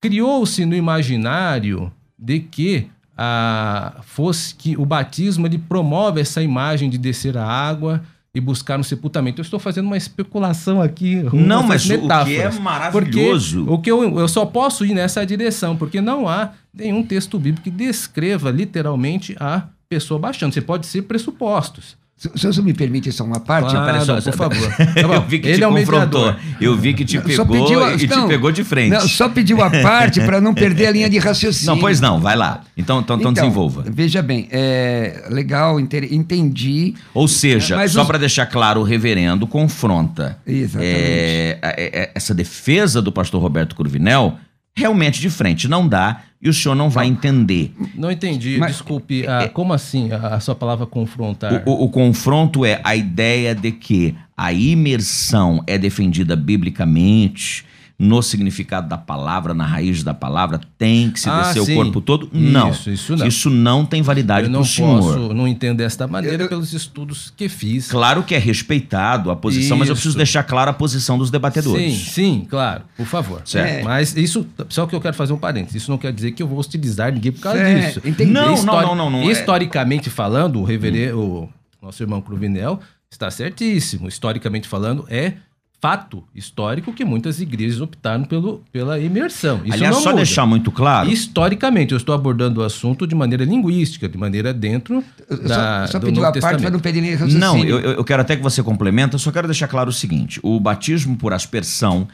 [0.00, 6.98] criou-se no imaginário de que a, fosse que o batismo ele promove essa imagem de
[6.98, 8.02] descer a água
[8.34, 9.40] e buscar no sepultamento.
[9.40, 11.16] Eu estou fazendo uma especulação aqui.
[11.32, 13.66] Não, mas o que é maravilhoso.
[13.66, 17.38] Porque o que eu, eu só posso ir nessa direção, porque não há nenhum texto
[17.38, 20.54] bíblico que descreva literalmente a pessoa baixando.
[20.54, 22.00] Você pode ser pressupostos.
[22.16, 24.68] Se senhor me permite só uma parte, Claro, só- por favor.
[24.94, 26.26] Eu vi que Ele te é confrontou.
[26.26, 26.36] mediador.
[26.60, 28.92] Eu vi que te pegou a- e te não, pegou de frente.
[28.92, 31.74] Não, só pediu a parte para não perder a linha de raciocínio.
[31.74, 32.62] Não, pois não, vai lá.
[32.76, 33.84] Então, então, então desenvolva.
[33.88, 36.94] Veja bem, é legal, entendi.
[37.12, 40.94] Ou seja, só os- para deixar claro, o reverendo confronta Exatamente.
[40.96, 44.38] é, é, é, essa defesa do pastor Roberto Curvinel
[44.74, 45.68] realmente de frente.
[45.68, 47.72] Não dá e o senhor não vai entender.
[47.94, 49.26] Não entendi, Mas- desculpe.
[49.26, 51.62] ah, como assim a, a sua palavra confrontar?
[51.66, 57.64] O, o- o confronto é a ideia de que a imersão é defendida biblicamente
[58.04, 61.72] no significado da palavra, na raiz da palavra, tem que se Ah, descer sim.
[61.72, 62.28] o corpo todo?
[62.32, 62.70] Não.
[62.70, 63.26] Isso, isso não.
[63.28, 65.00] Isso não tem validade Eu para não o senhor.
[65.00, 67.88] posso, não entendo desta maneira Eu- pelos estudos que fiz.
[67.88, 70.00] Claro que é respeitado a posição, mas eu Isso.
[70.02, 71.94] preciso deixar clara a posição dos debatedores.
[71.94, 72.10] Sim,
[72.40, 73.40] sim, claro, por favor.
[73.44, 73.68] Certo.
[73.68, 73.82] É.
[73.84, 75.82] Mas isso, só que eu quero fazer um parênteses.
[75.82, 78.00] Isso não quer dizer que eu vou hostilizar ninguém por causa É, disso.
[78.04, 78.32] entendi.
[78.32, 81.48] Não, Histori- não, não, não, não, é- Historicamente falando, o reverendo, o
[81.80, 84.08] nosso irmão Cruvinel está certíssimo.
[84.08, 85.34] Historicamente falando, é
[85.82, 89.62] fato histórico que muitas igrejas optaram pelo, pela imersão.
[89.64, 90.22] Isso Aliás, não só muda.
[90.22, 91.10] deixar muito claro.
[91.10, 95.98] Historicamente, eu estou abordando o assunto de maneira linguística, de maneira dentro da, só só
[95.98, 96.72] do pediu Novo a parte para Testamento.
[96.72, 97.40] não perder nem raciocínio.
[97.40, 100.38] Não, eu, eu eu quero até que você complementa, só quero deixar claro o seguinte:
[100.42, 102.06] o batismo por aspersão,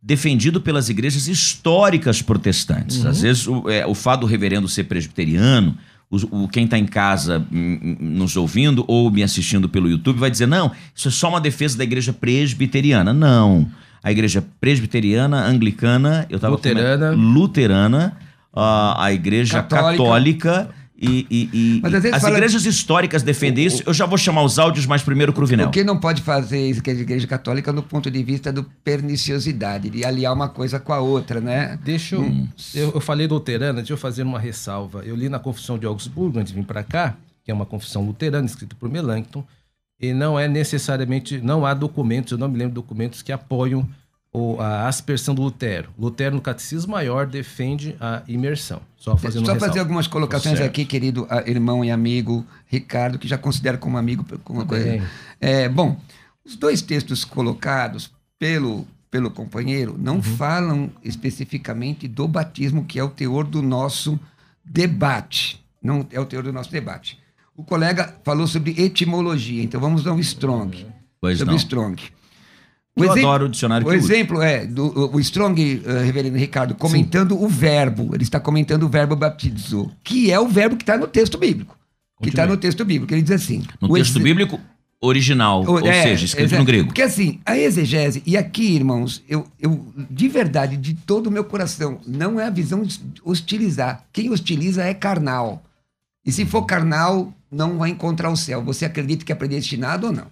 [0.00, 3.02] defendido pelas igrejas históricas protestantes.
[3.02, 3.10] Uhum.
[3.10, 5.76] Às vezes, o, é, o fato do reverendo ser presbiteriano,
[6.10, 10.18] o, o- quem está em casa hum, hum, nos ouvindo ou me assistindo pelo YouTube
[10.18, 13.12] vai dizer: não, isso é só uma defesa da igreja presbiteriana.
[13.12, 13.68] Não.
[14.02, 17.10] A igreja presbiteriana, anglicana, eu estava Luterana.
[17.10, 18.16] luterana,
[18.54, 20.02] a, a igreja Católica.
[20.04, 23.82] católica, e, e- e- as fala- igrejas históricas defendem isso.
[23.86, 25.68] Eu já vou chamar os áudios, mas primeiro o Cruvinel.
[25.68, 28.64] O que não pode fazer isso que a igreja católica no ponto de vista do
[28.82, 31.78] perniciosidade, de aliar uma coisa com a outra, né?
[31.84, 32.24] Deixa eu,
[32.74, 32.90] eu.
[32.94, 35.02] Eu falei luterana, deixa eu fazer uma ressalva.
[35.04, 38.04] Eu li na Confissão de Augsburgo, antes de vir para cá, que é uma confissão
[38.04, 39.44] luterana, escrita por Melanchthon,
[40.00, 41.38] e não é necessariamente.
[41.40, 43.88] Não há documentos, eu não me lembro de documentos que apoiam
[44.60, 45.88] a aspersão do Lutero.
[45.98, 48.82] Lutero, no Catecismo Maior, defende a imersão.
[48.96, 50.68] Só fazendo Só fazer algumas colocações Certo.
[50.68, 54.26] aqui, querido ah, irmão e amigo Ricardo, que já considero como amigo.
[54.44, 55.02] Como coisa.
[55.40, 55.98] É, bom,
[56.44, 63.08] os dois textos colocados pelo, pelo companheiro não falam especificamente do batismo, que é o
[63.08, 64.18] teor do nosso
[64.64, 65.64] debate.
[65.82, 67.18] Não é o teor do nosso debate.
[67.56, 70.86] O colega falou sobre etimologia, então vamos ao Strong.
[71.20, 71.96] Pois sobre não.
[72.96, 73.04] O.
[73.04, 73.98] Eu exemplo- adoro o dicionário o usa.
[73.98, 78.14] exemplo é do, o Strong, eh, reverendo Ricardo, comentando o verbo.
[78.14, 81.76] Ele está comentando o verbo baptizo, que é o verbo que está no texto bíblico.
[82.22, 82.56] Que está Continue.
[82.56, 83.12] no texto bíblico.
[83.12, 83.62] Ele diz assim.
[83.80, 84.58] No texto exe- bíblico
[85.00, 86.86] original, o- ou é, seja, escrito no grego.
[86.86, 91.44] Porque assim, a exegese, e aqui, irmãos, eu, eu de verdade, de todo o meu
[91.44, 94.04] coração, não é a visão de hostilizar.
[94.12, 95.62] Quem hostiliza é carnal.
[96.24, 98.62] E se for carnal, não vai encontrar o céu.
[98.64, 100.26] Você acredita que é predestinado ou não?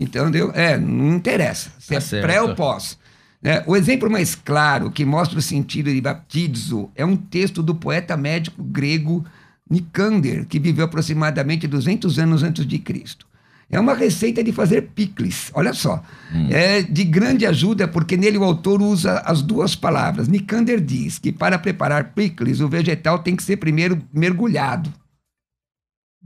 [0.00, 0.50] Entendeu?
[0.54, 1.70] É, não interessa.
[1.78, 2.98] Se Tá é pré ou pós.
[3.42, 3.62] né?
[3.66, 8.16] o exemplo mais claro que mostra o sentido de baptizo é um texto do poeta
[8.16, 9.24] médico grego
[9.68, 13.26] Nicander, que viveu aproximadamente 200 anos antes de Cristo.
[13.72, 16.02] É uma receita de fazer picles, olha só.
[16.50, 20.26] É de grande ajuda porque nele o autor usa as duas palavras.
[20.26, 24.90] Nicander diz que para preparar picles o vegetal tem que ser primeiro mergulhado,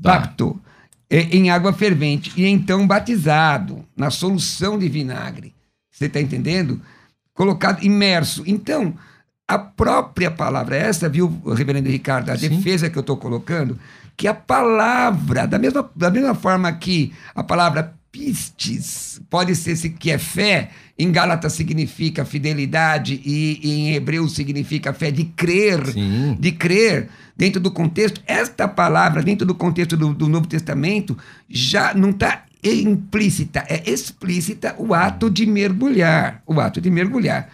[0.03, 0.19] Tá.
[0.21, 0.64] bapto, é,
[1.11, 5.55] em água fervente e então batizado na solução de vinagre.
[5.91, 6.81] Você está entendendo?
[7.33, 8.43] Colocado imerso.
[8.47, 8.97] Então,
[9.47, 12.49] a própria palavra, essa, viu, reverendo Ricardo, a Sim.
[12.49, 13.79] defesa que eu estou colocando,
[14.17, 19.91] que a palavra, da mesma, da mesma forma que a palavra pistes pode ser se-
[19.91, 25.85] que é fé, em Gálatas significa fidelidade e, e em hebreu significa fé de crer,
[25.89, 26.37] Sim.
[26.39, 28.23] de crer dentro do contexto.
[28.27, 34.75] Esta palavra, dentro do contexto do, do Novo Testamento, já não está implícita, é explícita
[34.79, 36.41] o ato de mergulhar.
[36.47, 37.51] O ato de mergulhar.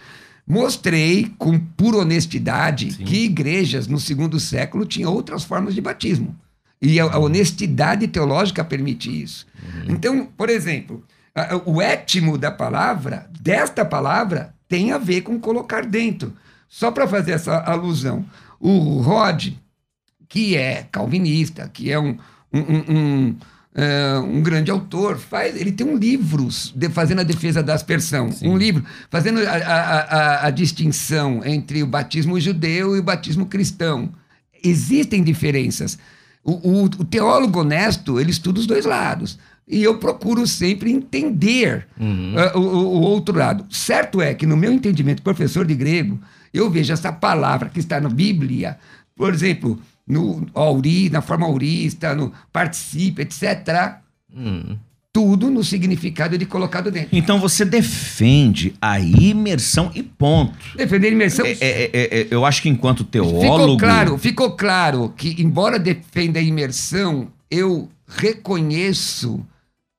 [0.47, 6.35] Mostrei com pura honestidade que igrejas no segundo século tinham outras formas de batismo.
[6.81, 9.45] E a, a honestidade teológica permite isso.
[9.87, 11.03] Então, por exemplo,
[11.35, 16.33] a- o étimo da palavra, desta palavra, tem a ver com colocar dentro.
[16.67, 18.25] Só para fazer essa alusão,
[18.59, 19.49] o Rod,
[20.27, 22.17] que é calvinista, que é um,
[22.53, 23.35] um, um- um,
[23.75, 28.29] é, um grande autor, faz, ele tem um livro de- fazendo a defesa da aspersão,
[28.41, 33.45] um livro fazendo a, a- a- a distinção entre o batismo judeu e o batismo
[33.45, 34.09] cristão.
[34.63, 35.97] Existem diferenças.
[36.43, 39.37] O, o- o teólogo honesto, ele estuda os dois lados.
[39.67, 43.65] E eu procuro sempre entender ah, o, o- o outro lado.
[43.69, 46.19] Certo é que, no meu entendimento, professor de grego,
[46.53, 48.77] eu vejo essa palavra que está na Bíblia,
[49.15, 53.97] por exemplo, no auri, na forma aurista, no participe, etc.
[54.35, 54.75] Hum.
[55.13, 57.09] Tudo no significado de colocado dentro.
[57.11, 60.57] Então você defende a imersão e ponto.
[60.77, 61.45] Defender a imersão.
[61.45, 63.41] É, é, é, é, eu acho que enquanto teólogo.
[63.41, 69.45] Ficou claro, ficou claro que, embora defenda a imersão, eu reconheço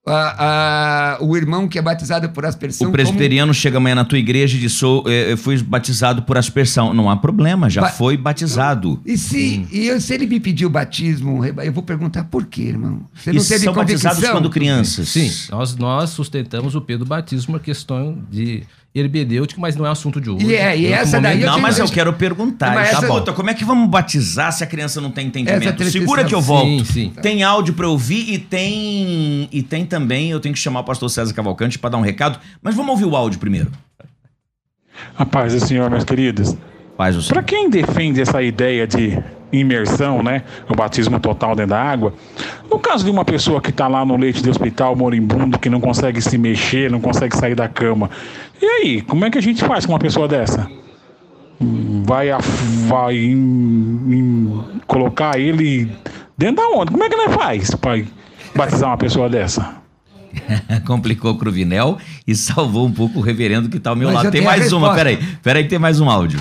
[0.04, 4.18] a- a- o irmão que é batizado por aspersão O presbiteriano chega amanhã na tua
[4.18, 6.92] igreja e diz: sou, eh, eu fui batizado por aspersão.
[6.92, 8.96] Não há problema, já Ba- foi batizado.
[8.96, 9.02] como...
[9.06, 12.62] E se, e eu- se ele me pedir o batismo, eu vou perguntar por quê,
[12.62, 13.02] irmão?
[13.14, 15.08] Você E não teve são batizados quando crianças.
[15.08, 19.90] Sim, nós, nós sustentamos o P do batismo, uma questão de herbedêutico, mas não é
[19.90, 20.46] assunto de hoje.
[20.46, 22.74] E é, e essa daí momento- eu Não, mas eu quero perguntar.
[22.74, 23.20] Mas tá essa- bom.
[23.32, 25.62] Como é que vamos batizar se a criança não tem entendimento?
[25.76, 26.00] transição.
[26.02, 26.84] Segura que eu Sim, volto.
[26.84, 27.12] sim.
[27.22, 30.30] Tem áudio pra eu ouvir e tem e tem também.
[30.30, 32.38] Eu tenho que chamar o pastor César Cavalcante pra dar um recado.
[32.60, 33.70] Mas vamos ouvir o áudio primeiro.
[35.16, 36.54] A paz do Senhor, meus queridos.
[36.96, 39.18] Faz o Para quem defende essa ideia de
[39.52, 42.14] imersão, né, o batismo total dentro da água,
[42.70, 45.80] no caso de uma pessoa que está lá no leite de hospital moribundo, que não
[45.80, 48.10] consegue se mexer, não consegue sair da cama,
[48.60, 50.68] e aí, como é que a gente faz com uma pessoa dessa?
[52.04, 52.38] Vai, a-
[52.88, 53.36] vai
[54.86, 55.90] colocar ele
[56.36, 56.90] dentro da onde?
[56.90, 58.02] Como é que nós faz para
[58.54, 59.81] batizar uma pessoa dessa?
[60.86, 64.26] Complicou o Cruvinel e salvou um pouco o reverendo que tá ao meu Mas lado.
[64.26, 65.18] eu Tem mais uma, peraí.
[65.42, 66.40] Peraí que tem mais um áudio.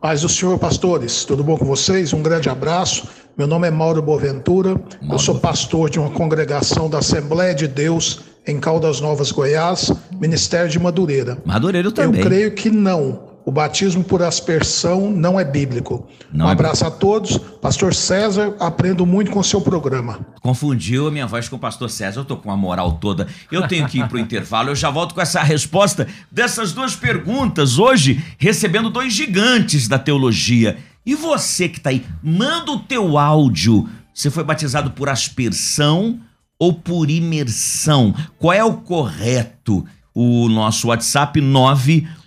[0.00, 1.24] Paz do Senhor, pastores.
[1.24, 2.12] Tudo bom com vocês?
[2.12, 3.08] Um grande abraço.
[3.36, 5.22] Meu nome é Mauro Boaventura, eu Mauro.
[5.22, 10.78] sou pastor de uma congregação da Assembleia de Deus em Caldas Novas, Goiás, Ministério de
[10.78, 11.38] Madureira.
[11.44, 12.20] Madureiro também.
[12.20, 13.37] Eu creio que não.
[13.48, 16.06] O batismo por aspersão não é bíblico.
[16.30, 17.38] Não um é abraço a todos.
[17.38, 20.20] Pastor César, aprendo muito com o seu programa.
[20.42, 22.20] Confundiu a minha voz com o pastor César.
[22.20, 23.26] Eu tô com a moral toda.
[23.50, 24.68] Eu tenho que ir pro intervalo.
[24.68, 27.78] Eu já volto com essa resposta dessas duas perguntas.
[27.78, 30.76] Hoje, recebendo dois gigantes da teologia.
[31.06, 33.88] E você que tá aí, manda o teu áudio.
[34.12, 36.20] Você foi batizado por aspersão
[36.58, 38.14] ou por imersão?
[38.38, 39.86] Qual é o correto?
[40.14, 41.40] O nosso WhatsApp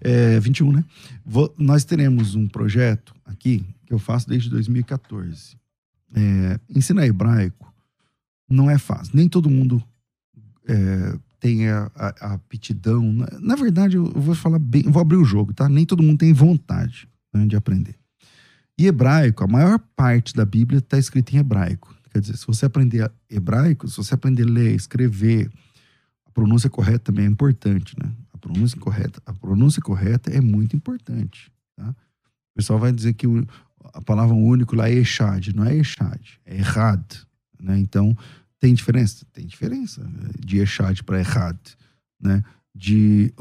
[0.01, 0.85] é, 21, né?
[1.24, 5.57] Vou- nós teremos um projeto aqui que eu faço desde 2014.
[6.14, 7.72] É, ensinar hebraico
[8.49, 9.12] não é fácil.
[9.14, 9.83] Nem todo mundo
[10.68, 13.12] é, tem a, a- a aptidão.
[13.12, 15.68] Na, na verdade, eu vou falar bem, vou abrir o jogo, tá?
[15.68, 17.95] Nem todo mundo tem vontade né, de aprender.
[18.78, 21.95] E hebraico, a maior parte da Bíblia está escrita em hebraico.
[22.12, 25.51] Quer dizer, se você aprender hebraico, se você aprender a ler, escrever,
[26.26, 28.11] a pronúncia correta também é importante, né?
[28.41, 31.91] Pronúncia correta, a pronúncia correta é muito importante, tá?
[31.91, 33.47] O pessoal vai dizer que o-
[33.95, 37.03] a palavra único lá é echad, não é echad, é errad,
[37.61, 37.78] né?
[37.78, 38.16] Então,
[38.59, 39.24] tem diferença?
[39.32, 40.30] Tem diferença né?
[40.38, 41.57] de echad para errad,
[42.20, 42.43] né?
[42.74, 43.32] De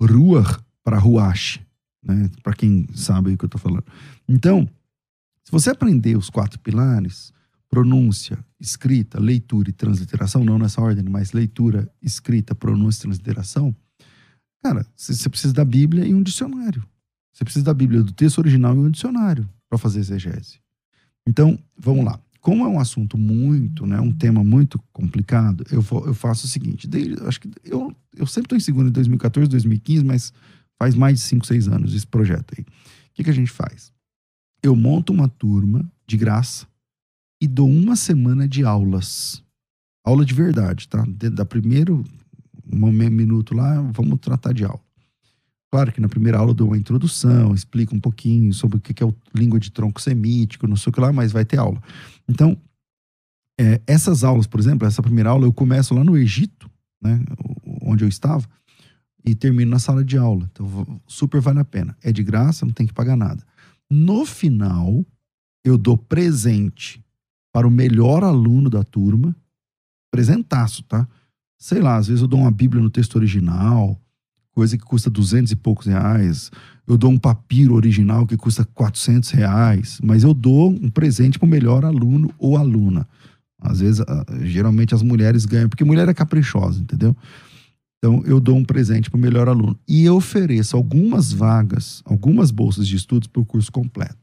[0.00, 1.60] ruach para ruach,
[2.02, 2.30] né?
[2.42, 3.84] Para quem sabe o que eu tô falando.
[4.28, 4.68] Então,
[5.44, 7.32] se você aprender os quatro pilares,
[7.68, 13.74] pronúncia, escrita, leitura e transliteração, não nessa ordem, mas leitura, escrita, pronúncia e transliteração,
[14.62, 16.84] cara, você precisa da Bíblia e um dicionário.
[17.32, 20.58] Você precisa da Bíblia do texto original e um dicionário para fazer exegese.
[21.26, 22.20] Então, vamos lá.
[22.40, 26.48] Como é um assunto muito, né, um tema muito complicado, eu, vou- eu faço o
[26.48, 26.88] seguinte.
[26.88, 30.32] desde- acho que eu, eu sempre estou em segundo em 2014, 2015, mas
[30.78, 32.62] faz mais de 5, 6 anos esse projeto aí.
[32.64, 32.66] O
[33.14, 33.92] que, que a gente faz?
[34.62, 36.66] Eu monto uma turma de graça
[37.42, 39.42] e dou uma semana de aulas.
[40.04, 41.04] Aula de verdade, tá?
[41.32, 42.02] Da primeiro
[42.72, 44.80] um minuto lá, vamos tratar de aula.
[45.70, 49.02] Claro que na primeira aula eu dou uma introdução, explico um pouquinho sobre o que
[49.02, 51.80] é o língua de tronco semítico, não sei o que lá, mas vai ter aula.
[52.28, 52.56] Então,
[53.58, 56.68] é, essas aulas, por exemplo, essa primeira aula eu começo lá no Egito,
[57.00, 57.22] né,
[57.82, 58.48] onde eu estava,
[59.24, 60.48] e termino na sala de aula.
[60.50, 61.96] Então, super vale a pena.
[62.02, 63.44] É de graça, não tem que pagar nada.
[63.88, 65.04] No final,
[65.64, 67.04] eu dou presente
[67.52, 69.36] para o melhor aluno da turma,
[70.10, 71.06] presentaço, tá?
[71.62, 74.00] Sei lá, às vezes eu dou uma Bíblia no texto original,
[74.50, 76.50] coisa que custa duzentos e poucos reais.
[76.86, 81.46] Eu dou um papiro original que custa 400 reais, mas eu dou um presente para
[81.46, 83.06] o melhor aluno ou aluna.
[83.60, 84.02] Às vezes,
[84.40, 87.14] geralmente as mulheres ganham, porque mulher é caprichosa, entendeu?
[87.98, 89.78] Então, eu dou um presente para o melhor aluno.
[89.86, 94.19] E eu ofereço algumas vagas, algumas bolsas de estudos para o curso completo.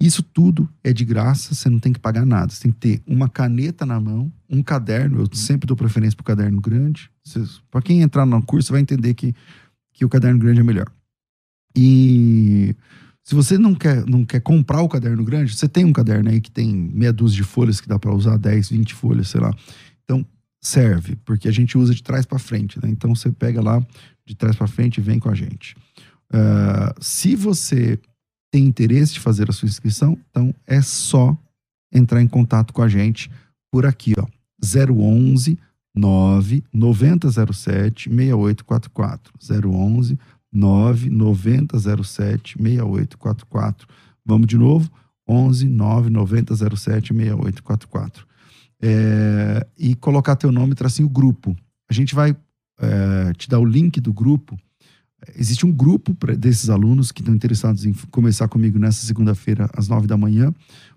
[0.00, 2.50] Isso tudo é de graça, você não tem que pagar nada.
[2.50, 5.20] Você tem que ter uma caneta na mão, um caderno.
[5.20, 7.10] Eu sempre dou preferência para o caderno grande.
[7.70, 9.34] Para quem entrar no curso, vai entender que,
[9.92, 10.90] que o caderno grande é melhor.
[11.76, 12.74] E
[13.22, 16.40] se você não quer, não quer comprar o caderno grande, você tem um caderno aí
[16.40, 19.54] que tem meia dúzia de folhas que dá para usar, 10, 20 folhas, sei lá.
[20.02, 20.26] Então,
[20.62, 22.88] serve, porque a gente usa de trás para frente, né?
[22.88, 23.86] Então, você pega lá
[24.24, 25.76] de trás para frente e vem com a gente.
[26.32, 27.98] Ah, se você
[28.50, 31.36] tem interesse de fazer a sua inscrição, então é só
[31.92, 33.30] entrar em contato com a gente
[33.70, 34.26] por aqui, ó.
[34.62, 35.58] 011
[35.94, 39.32] 9 9007 6844.
[39.68, 40.18] 011
[40.52, 43.88] 9 9007 6844.
[44.24, 44.90] Vamos de novo?
[45.28, 48.26] 11 9 9007 6844.
[48.82, 51.56] É, e colocar teu nome e tracinho grupo.
[51.88, 52.36] A gente vai
[52.80, 54.58] é, te dar o link do grupo.
[55.36, 60.06] Existe um grupo desses alunos que estão interessados em começar comigo nessa segunda-feira, às nove
[60.06, 60.52] da manhã.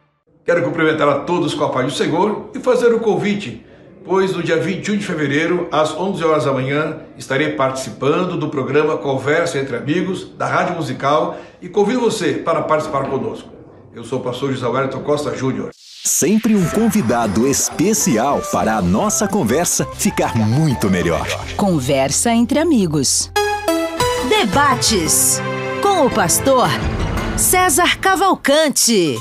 [0.44, 3.64] Quero cumprimentar a todos com a paz do Senhor e fazer o convite,
[4.12, 8.98] pois no dia 21 de fevereiro, às 11 horas da manhã, estarei participando do programa
[8.98, 13.48] Conversa entre Amigos da Rádio Musical e convido você para participar conosco.
[13.96, 15.70] Eu sou o pastor José Wellington Costa Júnior.
[16.04, 21.26] Sempre um convidado especial para a nossa conversa ficar muito melhor.
[21.56, 23.32] Conversa entre amigos.
[24.28, 25.42] Debates
[25.82, 26.68] com o pastor
[27.38, 29.16] César Cavalcante.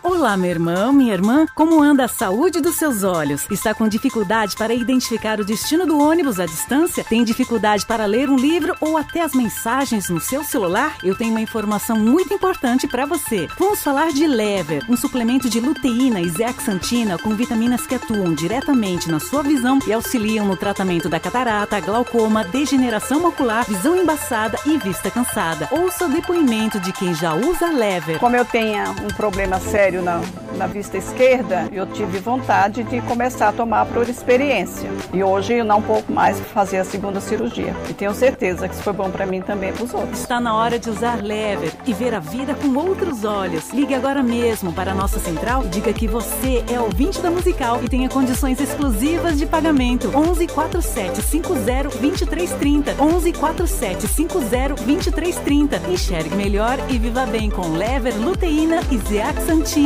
[0.00, 1.44] Olá, meu irmão, minha irmã.
[1.56, 3.44] Como anda a saúde dos seus olhos?
[3.50, 7.02] Está com dificuldade para identificar o destino do ônibus à distância?
[7.02, 10.96] Tem dificuldade para ler um livro ou até as mensagens no seu celular?
[11.02, 13.48] Eu tenho uma informação muito importante para você.
[13.58, 19.10] Vamos falar de Lever, um suplemento de luteína e zeaxantina com vitaminas que atuam diretamente
[19.10, 24.78] na sua visão e auxiliam no tratamento da catarata, glaucoma, degeneração ocular, visão embaçada e
[24.78, 25.68] vista cansada.
[25.72, 28.20] Ouça o depoimento de quem já usa Lever.
[28.20, 30.20] Como eu tenho um problema sério na,
[30.56, 34.90] na vista esquerda, eu tive vontade de começar a tomar por experiência.
[35.12, 37.74] E hoje eu não pouco mais fazer a segunda cirurgia.
[37.88, 40.20] E tenho certeza que isso foi bom para mim também para os outros.
[40.20, 43.72] Está na hora de usar Lever e ver a vida com outros olhos.
[43.72, 47.88] Ligue agora mesmo para a nossa central diga que você é ouvinte da Musical e
[47.88, 50.10] tenha condições exclusivas de pagamento.
[50.14, 53.02] 11 47 50 2330.
[53.02, 55.90] 11 47 50 2330.
[55.90, 59.77] Enxergue melhor e viva bem com Lever, luteína e zeaxantina.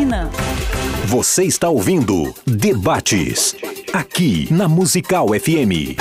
[1.04, 3.54] Você está ouvindo Debates
[3.92, 6.00] aqui na Musical FM.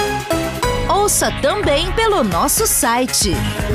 [0.89, 3.31] Ouça também pelo nosso site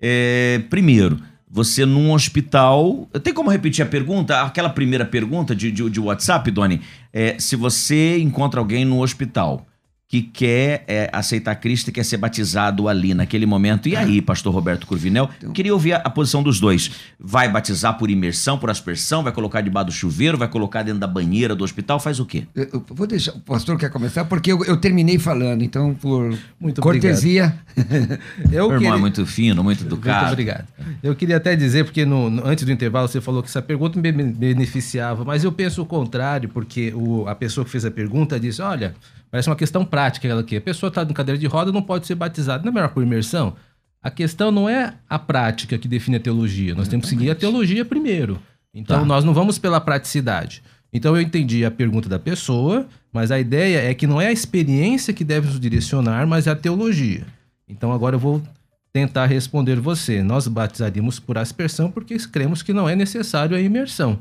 [0.00, 1.20] É, primeiro,
[1.50, 3.08] você num hospital.
[3.22, 4.40] Tem como repetir a pergunta?
[4.42, 6.80] Aquela primeira pergunta de, de, de WhatsApp, Doni?
[7.12, 9.66] É, se você encontra alguém no hospital
[10.12, 13.88] que quer é, aceitar Cristo e quer ser batizado ali naquele momento.
[13.88, 15.30] E aí, pastor Roberto Curvinel?
[15.54, 16.90] Queria ouvir a, a posição dos dois.
[17.16, 19.22] Vai batizar por imersão, por aspersão?
[19.22, 20.36] Vai colocar debaixo do chuveiro?
[20.36, 22.00] Vai colocar dentro da banheira do hospital?
[22.00, 22.42] Faz o quê?
[22.56, 23.30] Eu, eu vou deixar.
[23.36, 27.54] O pastor quer começar, porque eu, eu terminei falando, então, por Muito cortesia.
[28.50, 30.32] Eu Meu irmão queria- é muito fino, muito Muito educado.
[30.32, 30.66] obrigado.
[31.04, 34.00] Eu queria até dizer, porque no- no- antes do intervalo você falou que essa pergunta
[34.00, 37.90] me be- beneficiava, mas eu penso o contrário, porque o- a pessoa que fez a
[37.92, 38.94] pergunta disse: olha,
[39.30, 40.56] parece uma questão prática ela aqui.
[40.56, 42.62] A pessoa está em cadeira de roda não pode ser batizada.
[42.64, 43.54] Não é melhor por imersão?
[44.02, 46.74] A questão não é a prática que define a teologia.
[46.74, 48.40] Nós temos que seguir a teologia primeiro.
[48.72, 49.04] Então Tá.
[49.04, 50.62] nós não vamos pela praticidade.
[50.92, 54.32] Então eu entendi a pergunta da pessoa, mas a ideia é que não é a
[54.32, 57.24] experiência que deve nos direcionar, mas é a teologia.
[57.68, 58.42] Então agora eu vou
[58.92, 60.22] tentar responder você.
[60.22, 64.18] Nós batizaríamos por aspersão porque cremos que não é necessário a imersão.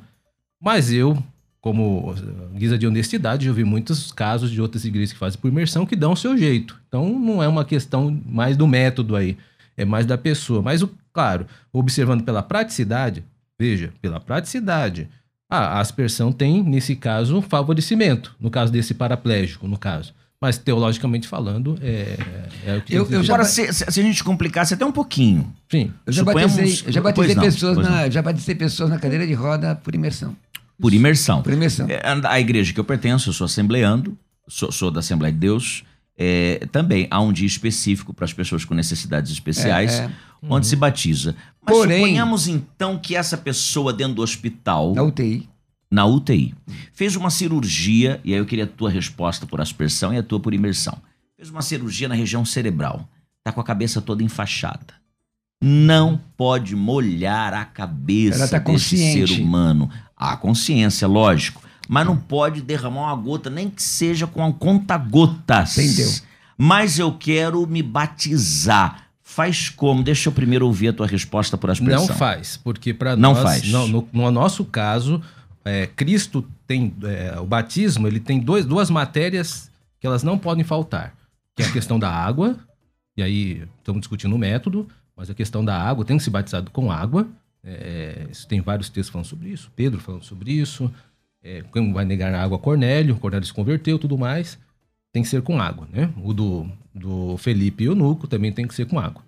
[0.61, 1.17] Mas eu,
[1.61, 2.15] como
[2.55, 5.95] guisa de honestidade, eu vi muitos casos de outras igrejas que fazem por imersão que
[5.95, 6.79] dão o seu jeito.
[6.87, 9.37] Então não é uma questão mais do método aí,
[9.75, 10.61] é mais da pessoa.
[10.61, 13.23] Mas, claro, observando pela praticidade,
[13.59, 15.09] veja, pela praticidade,
[15.49, 20.13] a aspersão tem, nesse caso, favorecimento, no caso desse paraplégico, no caso.
[20.41, 22.17] Mas, teologicamente falando, é,
[22.65, 22.93] é o que...
[22.95, 25.51] Eu- eu já se, se- a gente complicasse até um pouquinho.
[25.69, 25.91] Sim.
[26.05, 28.11] Eu já Suponhamos- batizei, eu já batizei não, pessoas pois na, não.
[28.11, 30.33] já batizei pessoas na cadeira de roda por imersão.
[30.79, 31.41] Por imersão.
[31.41, 31.87] Por imersão.
[31.89, 34.17] É, A igreja que eu pertenço, eu sou assembleando,
[34.47, 35.83] sou, sou da Assembleia de Deus.
[36.21, 40.11] é, também há um dia específico para as pessoas com necessidades especiais, É, é.
[40.49, 41.33] onde se batiza.
[41.65, 45.47] Mas Porém- suponhamos então que essa pessoa dentro do hospital, Na UTI.
[45.89, 46.53] na UTI,
[46.93, 50.41] fez uma cirurgia, e aí eu queria a tua resposta por aspersão e a tua
[50.41, 50.97] por imersão.
[51.37, 53.07] Fez uma cirurgia na região cerebral,
[53.41, 54.99] tá com a cabeça toda enfaixada.
[55.61, 59.35] Não pode molhar a cabeça tá desse consciente.
[59.35, 59.89] ser humano.
[60.19, 61.61] Há consciência, lógico.
[61.87, 65.77] Mas não pode derramar uma gota, nem que seja com um conta-gotas.
[65.77, 66.11] Entendeu.
[66.57, 69.07] Mas eu quero me batizar.
[69.23, 70.03] Faz como?
[70.03, 72.07] Deixa eu primeiro ouvir a tua resposta por aspersão.
[72.07, 73.69] Não faz, porque para Não nós, faz.
[73.69, 75.21] não, no, no nosso caso,
[75.63, 80.63] é, Cristo tem é, o batismo, ele tem dois, duas matérias que elas não podem
[80.63, 81.13] faltar,
[81.55, 82.57] que é a questão da água.
[83.15, 86.71] E aí estamos discutindo o método, mas a questão da água tem que ser batizado
[86.71, 87.27] com água.
[87.63, 90.91] É, isso tem vários textos falando sobre isso, Pedro falando sobre isso.
[91.43, 92.57] É, quem vai negar a água?
[92.59, 94.57] Cornélio, Cornélio se converteu, tudo mais.
[95.11, 96.09] Tem que ser com água, né?
[96.23, 99.23] O do, do Felipe e Eunuco também tem que ser com água.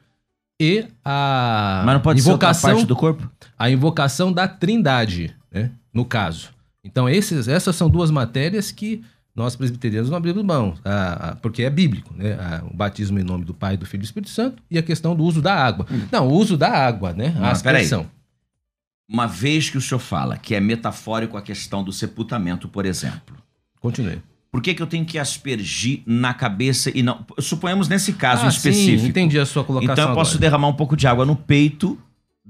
[0.61, 3.29] E a Mas não pode ser invocação parte do corpo?
[3.57, 5.71] a invocação da Trindade, né?
[5.93, 6.49] No caso.
[6.84, 9.03] Então, esses, essas são duas matérias que
[9.36, 12.34] nós presbiterianos não abrimos mão, a- a- porque é bíblico, né?
[12.34, 14.84] A- o batismo em nome do Pai, do Filho e do Espírito Santo e a
[14.84, 15.88] questão do uso da água.
[16.11, 17.34] Não, o uso da água, né?
[17.38, 17.84] A mas peraí.
[19.10, 23.36] Uma vez que o senhor fala que é metafórico a questão do sepultamento, por exemplo.
[23.80, 24.22] Continue.
[24.52, 27.26] Por que, que eu tenho que aspergir na cabeça e não.
[27.39, 29.02] Suponhamos nesse caso Ah, específico.
[29.04, 30.41] Sim, entendi a sua colocação Então eu posso agora.
[30.41, 31.97] derramar um pouco de água no peito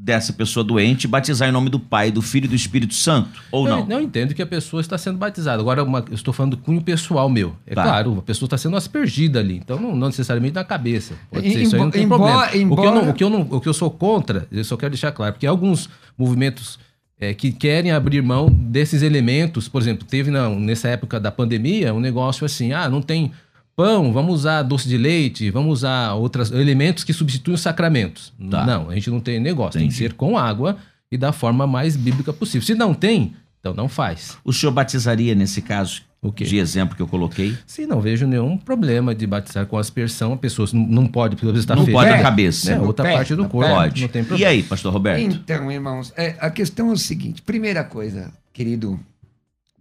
[0.04, 3.30] dessa pessoa doente batizar em nome do Pai, do Filho e do Espírito Santo?
[3.52, 3.86] Ou eu, não?
[3.86, 5.62] não entendo que a pessoa está sendo batizada.
[5.62, 7.56] Agora, uma- eu estou falando do cunho pessoal meu.
[7.68, 7.84] É Tá.
[7.84, 9.58] claro, a pessoa está sendo aspergida ali.
[9.58, 11.14] Então, não, não necessariamente na cabeça.
[11.30, 12.74] Pode Em- ser, isso aí não tem embora- problema.
[12.74, 14.64] O, que eu não, embora- o, que eu não- o que eu sou contra, eu
[14.64, 15.88] só quero deixar claro, porque alguns
[16.18, 16.80] movimentos
[17.24, 21.94] é, que querem abrir mão desses elementos, por exemplo, teve na- nessa época da pandemia
[21.94, 23.32] um negócio assim, ah, não tem
[23.76, 28.34] pão, vamos usar doce de leite, vamos usar outros elementos que substituem os sacramentos.
[28.50, 28.66] Tá.
[28.66, 30.10] Não, a gente não tem negócio, tem que Entendi.
[30.10, 30.78] ser com água
[31.12, 32.66] e da forma mais bíblica possível.
[32.66, 34.38] Se não tem, então não faz.
[34.44, 36.44] O senhor batizaria nesse caso O quê?
[36.46, 37.58] de exemplo que eu coloquei?
[37.66, 40.34] Sim, não vejo nenhum problema de batizar com aspersão.
[40.34, 41.98] A pessoa não- não pode, menos está não feio.
[41.98, 42.76] pode É, na cabeça.
[42.76, 42.80] Né?
[42.82, 43.70] Outra pé, parte do corpo.
[43.72, 44.02] Pode.
[44.04, 44.52] Não tem E problema.
[44.52, 45.22] aí, pastor Roberto?
[45.22, 49.00] Então, irmãos, é, a questão é o seguinte: primeira coisa, querido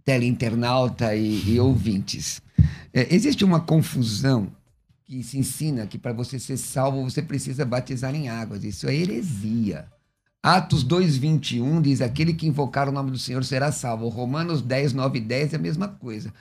[0.03, 2.41] teleinternauta e, e ouvintes,
[2.93, 4.51] é, existe uma confusão
[5.05, 8.63] que se ensina que para você ser salvo você precisa batizar em águas.
[8.63, 9.85] Isso é heresia.
[10.41, 14.07] Atos 2,21 diz: aquele que invocar o nome do Senhor será salvo.
[14.07, 16.33] Romanos 10, 9 e 10 é a mesma coisa.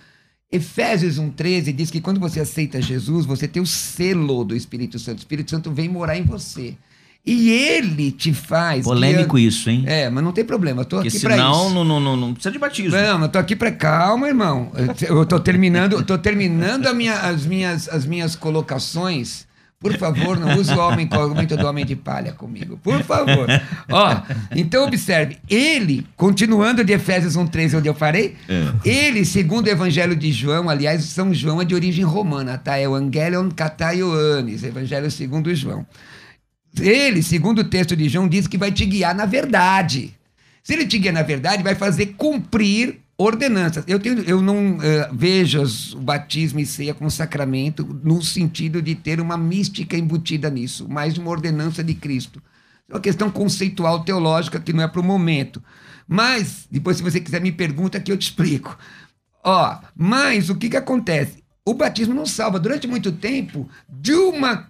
[0.53, 5.19] Efésios 1,13 diz que quando você aceita Jesus, você tem o selo do Espírito Santo.
[5.19, 6.77] O Espírito Santo vem morar em você.
[7.25, 8.85] E ele te faz.
[8.85, 9.85] Polêmico isso, hein?
[9.87, 10.81] É, mas não tem problema.
[10.81, 11.75] Eu tô Porque aqui para senão isso.
[11.75, 12.97] não, não, não, não precisa de batismo.
[12.97, 14.73] Não, mas eu tô aqui para calma, irmão.
[15.09, 19.49] Eu- tô terminando, eu tô terminando a minha- as, minhas, as minhas colocações.
[19.79, 22.79] Por favor, não use o homem com o argumento do homem de palha comigo.
[22.83, 23.47] Por favor.
[23.91, 24.21] Ó,
[24.55, 28.37] então observe, ele, continuando de Efésios 1:13 onde eu parei,
[28.85, 32.77] ele, segundo o Evangelho de João, aliás, São João é de origem romana, tá?
[32.77, 35.87] É o Evangelion Kata Ioannis, Evangelho segundo João.
[36.79, 40.15] Ele, segundo o texto de João, diz que vai te guiar na verdade.
[40.63, 43.85] Se ele te guiar na verdade, vai fazer cumprir ordenanças.
[43.87, 48.81] Eu, tenho, eu não eh, vejo as- o batismo e ceia como sacramento no sentido
[48.81, 52.41] de ter uma mística embutida nisso, mais uma ordenança de Cristo.
[52.89, 55.63] É uma questão conceitual teológica que não é para o momento.
[56.09, 58.77] Mas, depois, se você quiser me pergunta, que eu te explico.
[59.45, 61.40] Ó, mas o que, que acontece?
[61.71, 62.59] O batismo não salva.
[62.59, 64.69] Durante muito tempo, de uma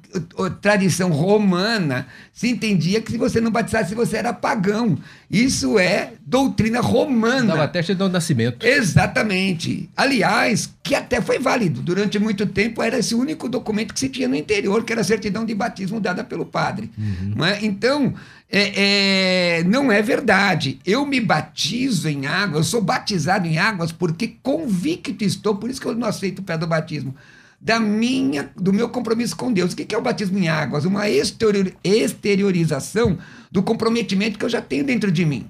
[0.60, 4.98] tradição romana, se entendia que se você não batizasse, você era pagão.
[5.30, 7.46] Isso é doutrina romana.
[7.46, 8.66] Dava até certidão de nascimento.
[8.66, 9.88] Exatamente.
[9.96, 11.80] Aliás, que até foi válido.
[11.80, 15.04] Durante muito tempo era esse único documento que se tinha no interior, que era a
[15.04, 16.90] certidão de batismo dada pelo padre.
[17.34, 17.64] Não é?
[17.64, 18.12] Então,
[18.50, 20.80] é- é, não é verdade.
[20.84, 25.80] Eu me batizo em água, eu sou batizado em águas porque convicto estou, por isso
[25.80, 27.14] que eu não aceito o pé do batismo.
[27.60, 29.72] Da minha, do meu compromisso com Deus.
[29.72, 30.84] O que é o batismo em águas?
[30.84, 33.18] Uma exterior- exteriorização
[33.52, 35.46] do comprometimento que eu já tenho dentro de mim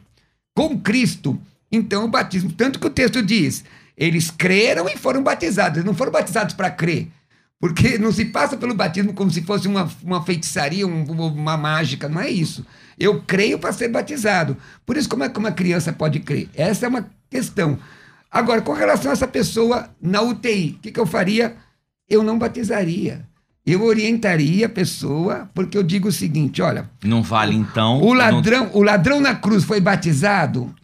[0.55, 1.41] com Cristo.
[1.71, 3.65] Então, o batismo, tanto que o texto diz,
[3.97, 7.09] eles creram e foram batizados, eles não foram batizados para crer.
[7.61, 12.09] Porque não se passa pelo batismo como se fosse uma, uma feitiçaria, um- uma mágica,
[12.09, 12.65] não é isso.
[12.99, 14.57] Eu creio para ser batizado.
[14.87, 16.49] Por isso, como é que uma criança pode crer?
[16.55, 17.79] Essa é uma questão.
[18.31, 21.55] Agora, com relação a essa pessoa na UTI, o que, que eu faria?
[22.09, 23.27] Eu não batizaria.
[23.67, 26.89] Eu orientaria a pessoa, porque eu digo o seguinte: olha.
[27.05, 28.01] Não vale então.
[28.01, 28.77] O ladrão, não...
[28.77, 30.75] o ladrão na cruz foi batizado?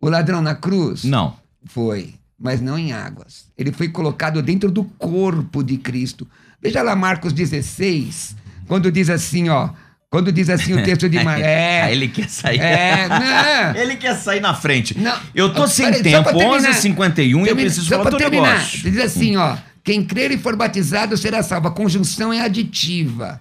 [0.00, 1.04] O ladrão na cruz?
[1.04, 1.36] Não.
[1.66, 3.46] Foi, mas não em águas.
[3.56, 6.26] Ele foi colocado dentro do corpo de Cristo.
[6.62, 9.70] Veja lá Marcos 16, quando diz assim, ó.
[10.10, 12.60] Quando diz assim o texto de É, ele quer sair.
[12.60, 13.80] É, não.
[13.80, 14.96] ele quer sair na frente.
[14.96, 15.18] Não.
[15.34, 18.58] Eu tô sem Peraí, tempo, 11h51 e eu preciso só falar outro terminar.
[18.58, 18.90] negócio.
[18.90, 19.56] Diz assim, ó.
[19.82, 21.68] Quem crer e for batizado será salvo.
[21.68, 23.40] A conjunção é aditiva.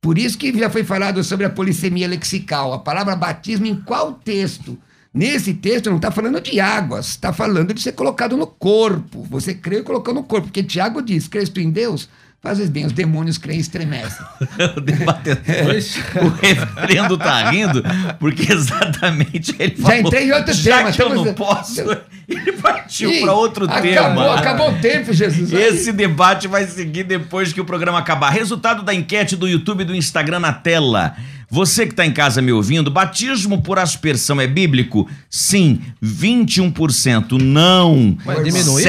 [0.00, 2.72] Por isso que já foi falado sobre a polissemia lexical.
[2.72, 4.78] A palavra batismo em qual texto?
[5.14, 9.24] Nesse texto não está falando de águas, está falando de ser colocado no corpo.
[9.30, 10.48] Você crê e colocou no corpo.
[10.48, 12.08] Porque Tiago diz: crês tu em Deus?
[12.42, 14.26] Fazes bem, os demônios creem e estremecem.
[14.76, 15.76] o debatedor,
[16.22, 17.82] o reverendo tá rindo,
[18.20, 19.90] porque exatamente ele falou...
[19.90, 20.92] Já entrei em outro já tema.
[20.92, 21.80] que eu não posso,
[22.28, 24.34] ele partiu para outro acabou, tema.
[24.34, 25.54] Acabou o tempo, Jesus.
[25.54, 28.28] Esse debate vai seguir depois que o programa acabar.
[28.28, 31.16] Resultado da enquete do YouTube e do Instagram na tela.
[31.50, 35.08] Você que está em casa me ouvindo, batismo por aspersão é bíblico?
[35.28, 37.40] Sim, 21%.
[37.40, 38.16] Não.
[38.24, 38.84] Mas diminuiu?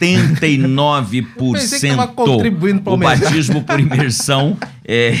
[0.00, 2.14] 79%.
[2.14, 5.16] contribuindo para o batismo por imersão é.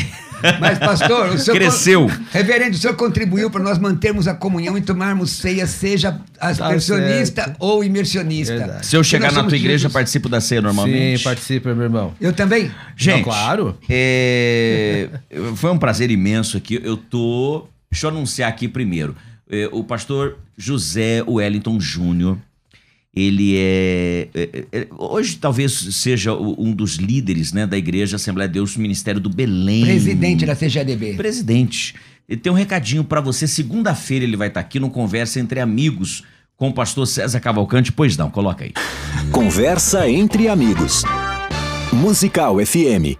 [0.60, 1.56] Mas, pastor, o senhor.
[1.56, 2.10] Cresceu.
[2.30, 7.56] Reverendo, o senhor contribuiu para nós mantermos a comunhão e tomarmos ceia, seja aspersionista certo.
[7.58, 8.56] ou imersionista.
[8.56, 8.86] Verdade.
[8.86, 11.18] Se eu chegar na tua igreja, ditos- participo da ceia normalmente?
[11.18, 12.14] Sim, participa, meu irmão.
[12.20, 12.70] Eu também?
[12.96, 13.78] Gente, Não, claro.
[13.88, 15.08] é,
[15.56, 16.80] foi um prazer imenso aqui.
[16.82, 17.66] Eu tô.
[17.90, 19.16] Deixa eu anunciar aqui primeiro.
[19.50, 22.36] É, o pastor José Wellington Júnior.
[23.16, 28.54] Ele é, é- é- Hoje talvez seja um dos líderes né, da Igreja Assembleia de
[28.54, 29.82] Deus, Ministério do Belém.
[29.86, 31.14] Presidente da CGADB.
[31.14, 31.94] Presidente.
[32.28, 33.46] Ele tem um recadinho pra você.
[33.48, 36.24] Segunda-feira ele vai estar aqui no Conversa Entre Amigos
[36.56, 37.90] com o pastor César Cavalcante.
[37.90, 38.72] Pois não, coloca aí.
[39.32, 41.02] Conversa entre amigos.
[41.92, 43.16] Musical FM.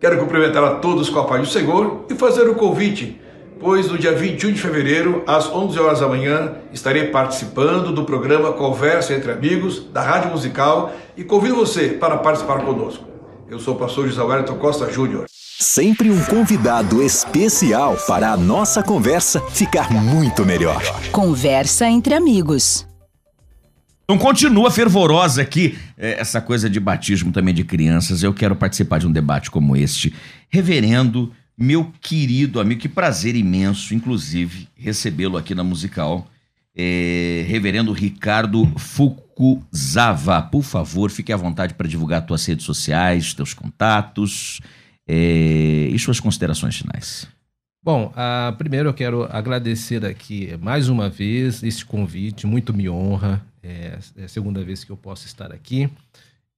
[0.00, 3.16] Quero cumprimentar a todos com a paz do Senhor e fazer o convite,
[3.60, 8.52] pois no dia 21 de fevereiro, às 11 horas da manhã, estarei participando do programa
[8.52, 13.04] Conversa entre Amigos da Rádio Musical e convido você para participar conosco.
[13.48, 15.26] Eu sou o pastor José Wellington Costa Júnior.
[15.58, 20.82] Sempre um convidado especial para a nossa conversa ficar muito melhor.
[21.10, 22.86] Conversa entre amigos.
[24.04, 28.22] Então continua fervorosa aqui é, essa coisa de batismo também de crianças.
[28.22, 30.14] Eu quero participar de um debate como este.
[30.48, 36.26] Reverendo, meu querido amigo, que prazer imenso, inclusive, recebê-lo aqui na Musical.
[36.78, 43.54] É, Reverendo Ricardo Fukuzava, por favor, fique à vontade para divulgar tuas redes sociais, teus
[43.54, 44.60] contatos
[45.08, 47.26] é, e suas considerações finais.
[47.82, 53.40] Bom, ah, primeiro eu quero agradecer aqui mais uma vez este convite, muito me honra.
[53.62, 55.88] É, é a segunda vez que eu posso estar aqui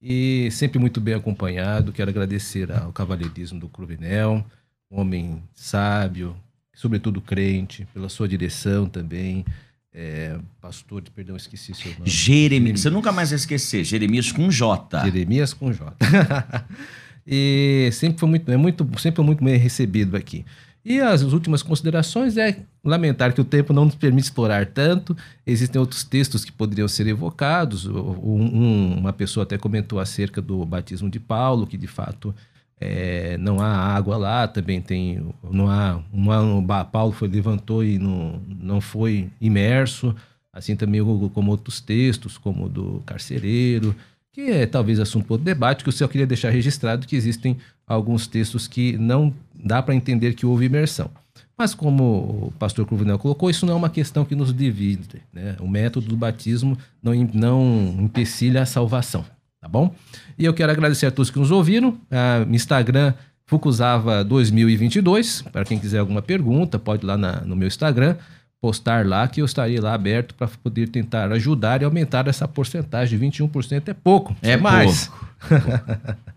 [0.01, 1.91] e sempre muito bem acompanhado.
[1.91, 4.43] Quero agradecer ao cavalheirismo do Cruvinel,
[4.91, 6.35] um homem sábio,
[6.73, 9.45] sobretudo crente, pela sua direção também.
[9.93, 12.09] É, pastor, perdão, esqueci seu nome.
[12.09, 15.03] Jeremias, você nunca mais vai esquecer, Jeremias com J.
[15.03, 15.93] Jeremias com J.
[17.25, 20.45] e sempre foi muito, é muito, sempre foi muito bem recebido aqui.
[20.85, 25.15] E as últimas considerações é lamentar que o tempo não nos permite explorar tanto.
[25.45, 27.85] Existem outros textos que poderiam ser evocados.
[27.85, 32.33] Um- um- uma pessoa até comentou acerca do batismo de Paulo, que de fato
[32.79, 35.21] é, não há água lá, também tem.
[35.51, 36.01] Não há.
[36.13, 40.15] Um ba- Paulo foi, levantou e não, não foi imerso.
[40.51, 41.01] Assim também
[41.33, 43.95] como outros textos, como o do carcereiro,
[44.31, 48.27] que é talvez assunto para debate, que eu só queria deixar registrado que existem alguns
[48.27, 51.11] textos que não dá para entender que houve imersão.
[51.57, 55.21] Mas como o pastor Cruvinel colocou, isso não é uma questão que nos divide.
[55.33, 55.55] Né?
[55.59, 59.25] O método do batismo não, não empecilha a salvação,
[59.69, 59.93] tá bom?
[60.37, 61.97] E eu quero agradecer a todos que nos ouviram.
[62.11, 63.13] Ah, Instagram,
[63.45, 65.43] Fucusava 2022.
[65.51, 68.15] Para quem quiser alguma pergunta, pode ir lá na- no meu Instagram,
[68.61, 73.17] postar lá, que eu estarei lá aberto para poder tentar ajudar e aumentar essa porcentagem.
[73.17, 74.35] 21% é pouco.
[74.41, 75.09] É mais.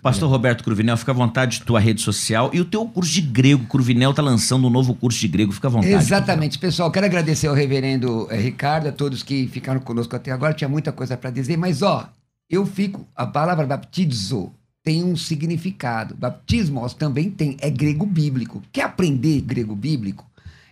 [0.00, 3.66] Pastor Roberto Cruvinel, fica à vontade, tua rede social e o teu curso de grego.
[3.66, 5.92] Cruvinel tá lançando um novo curso de grego, fica à vontade.
[5.92, 6.58] Exatamente.
[6.58, 10.54] Pessoal, quero agradecer ao reverendo eh, Ricardo, a todos que ficaram conosco até agora.
[10.54, 12.08] Tinha muita coisa para dizer, mas ó,
[12.48, 13.06] eu fico.
[13.14, 16.14] A palavra baptizo tem um significado.
[16.14, 18.62] Baptismos também tem, é grego bíblico.
[18.72, 20.26] Quer aprender grego bíblico?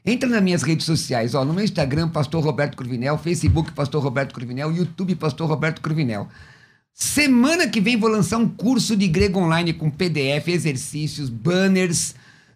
[0.05, 4.33] Entra nas minhas redes sociais, ó, no meu Instagram, Pastor Roberto Cruvinel, Facebook, Pastor Roberto
[4.33, 6.27] Cruvinel, YouTube, Pastor Roberto Cruvinel.
[6.95, 12.15] Semana que vem vou lançar um curso de grego online com PDF, exercícios, banners,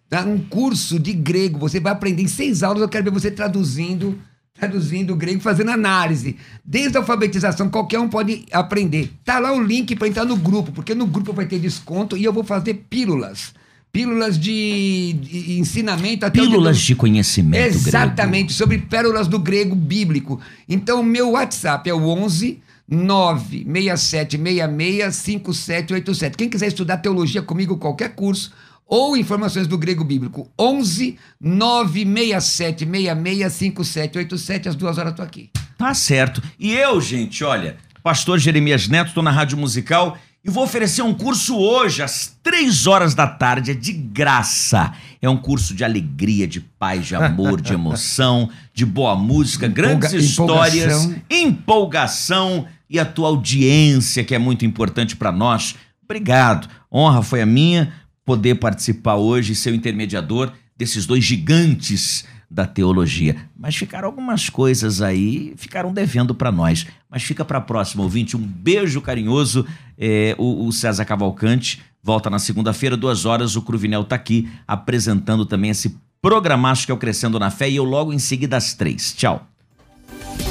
[0.09, 0.21] tá?
[0.21, 1.59] um curso de grego.
[1.59, 2.81] Você vai aprender em seis aulas.
[2.81, 4.19] Eu quero ver você traduzindo
[4.65, 6.35] traduzindo o grego, fazendo análise.
[6.63, 9.11] Desde a alfabetização, qualquer um pode aprender.
[9.23, 12.23] Tá lá o link para entrar no grupo, porque no grupo vai ter desconto e
[12.23, 13.53] eu vou fazer pílulas.
[13.91, 20.41] Pílulas de, de ensinamento até Pílulas de conhecimento Exatamente, sobre pérolas do grego bíblico.
[20.67, 26.37] Então, meu WhatsApp é o 11 96766 5787.
[26.37, 28.51] Quem quiser estudar teologia comigo, qualquer curso,
[28.87, 34.69] ou informações do grego bíblico, 11 96766 5787.
[34.69, 35.49] Às duas horas eu tô aqui.
[35.77, 36.41] Tá certo.
[36.59, 41.13] E eu, gente, olha, pastor Jeremias Neto, tô na Rádio Musical e vou oferecer um
[41.13, 44.93] curso hoje, às três horas da tarde, é de graça.
[45.21, 50.13] É um curso de alegria, de paz, de amor, de emoção, de boa música, grandes
[50.13, 51.21] Empolga- histórias, empolgação.
[51.31, 55.75] empolgação e a tua audiência, que é muito importante para nós.
[56.03, 56.69] Obrigado.
[56.93, 57.91] Honra foi a minha
[58.25, 63.35] poder participar hoje e ser o intermediador desses dois gigantes da teologia.
[63.57, 66.85] Mas ficaram algumas coisas aí, ficaram devendo para nós.
[67.09, 68.35] Mas fica para a próxima, ouvinte.
[68.37, 69.65] Um beijo carinhoso.
[69.97, 73.55] É, o, o César Cavalcante volta na segunda-feira, duas horas.
[73.55, 77.69] O Cruvinel tá aqui apresentando também esse programaço que é o Crescendo na Fé.
[77.69, 79.13] E eu logo em seguida às três.
[79.13, 79.47] Tchau.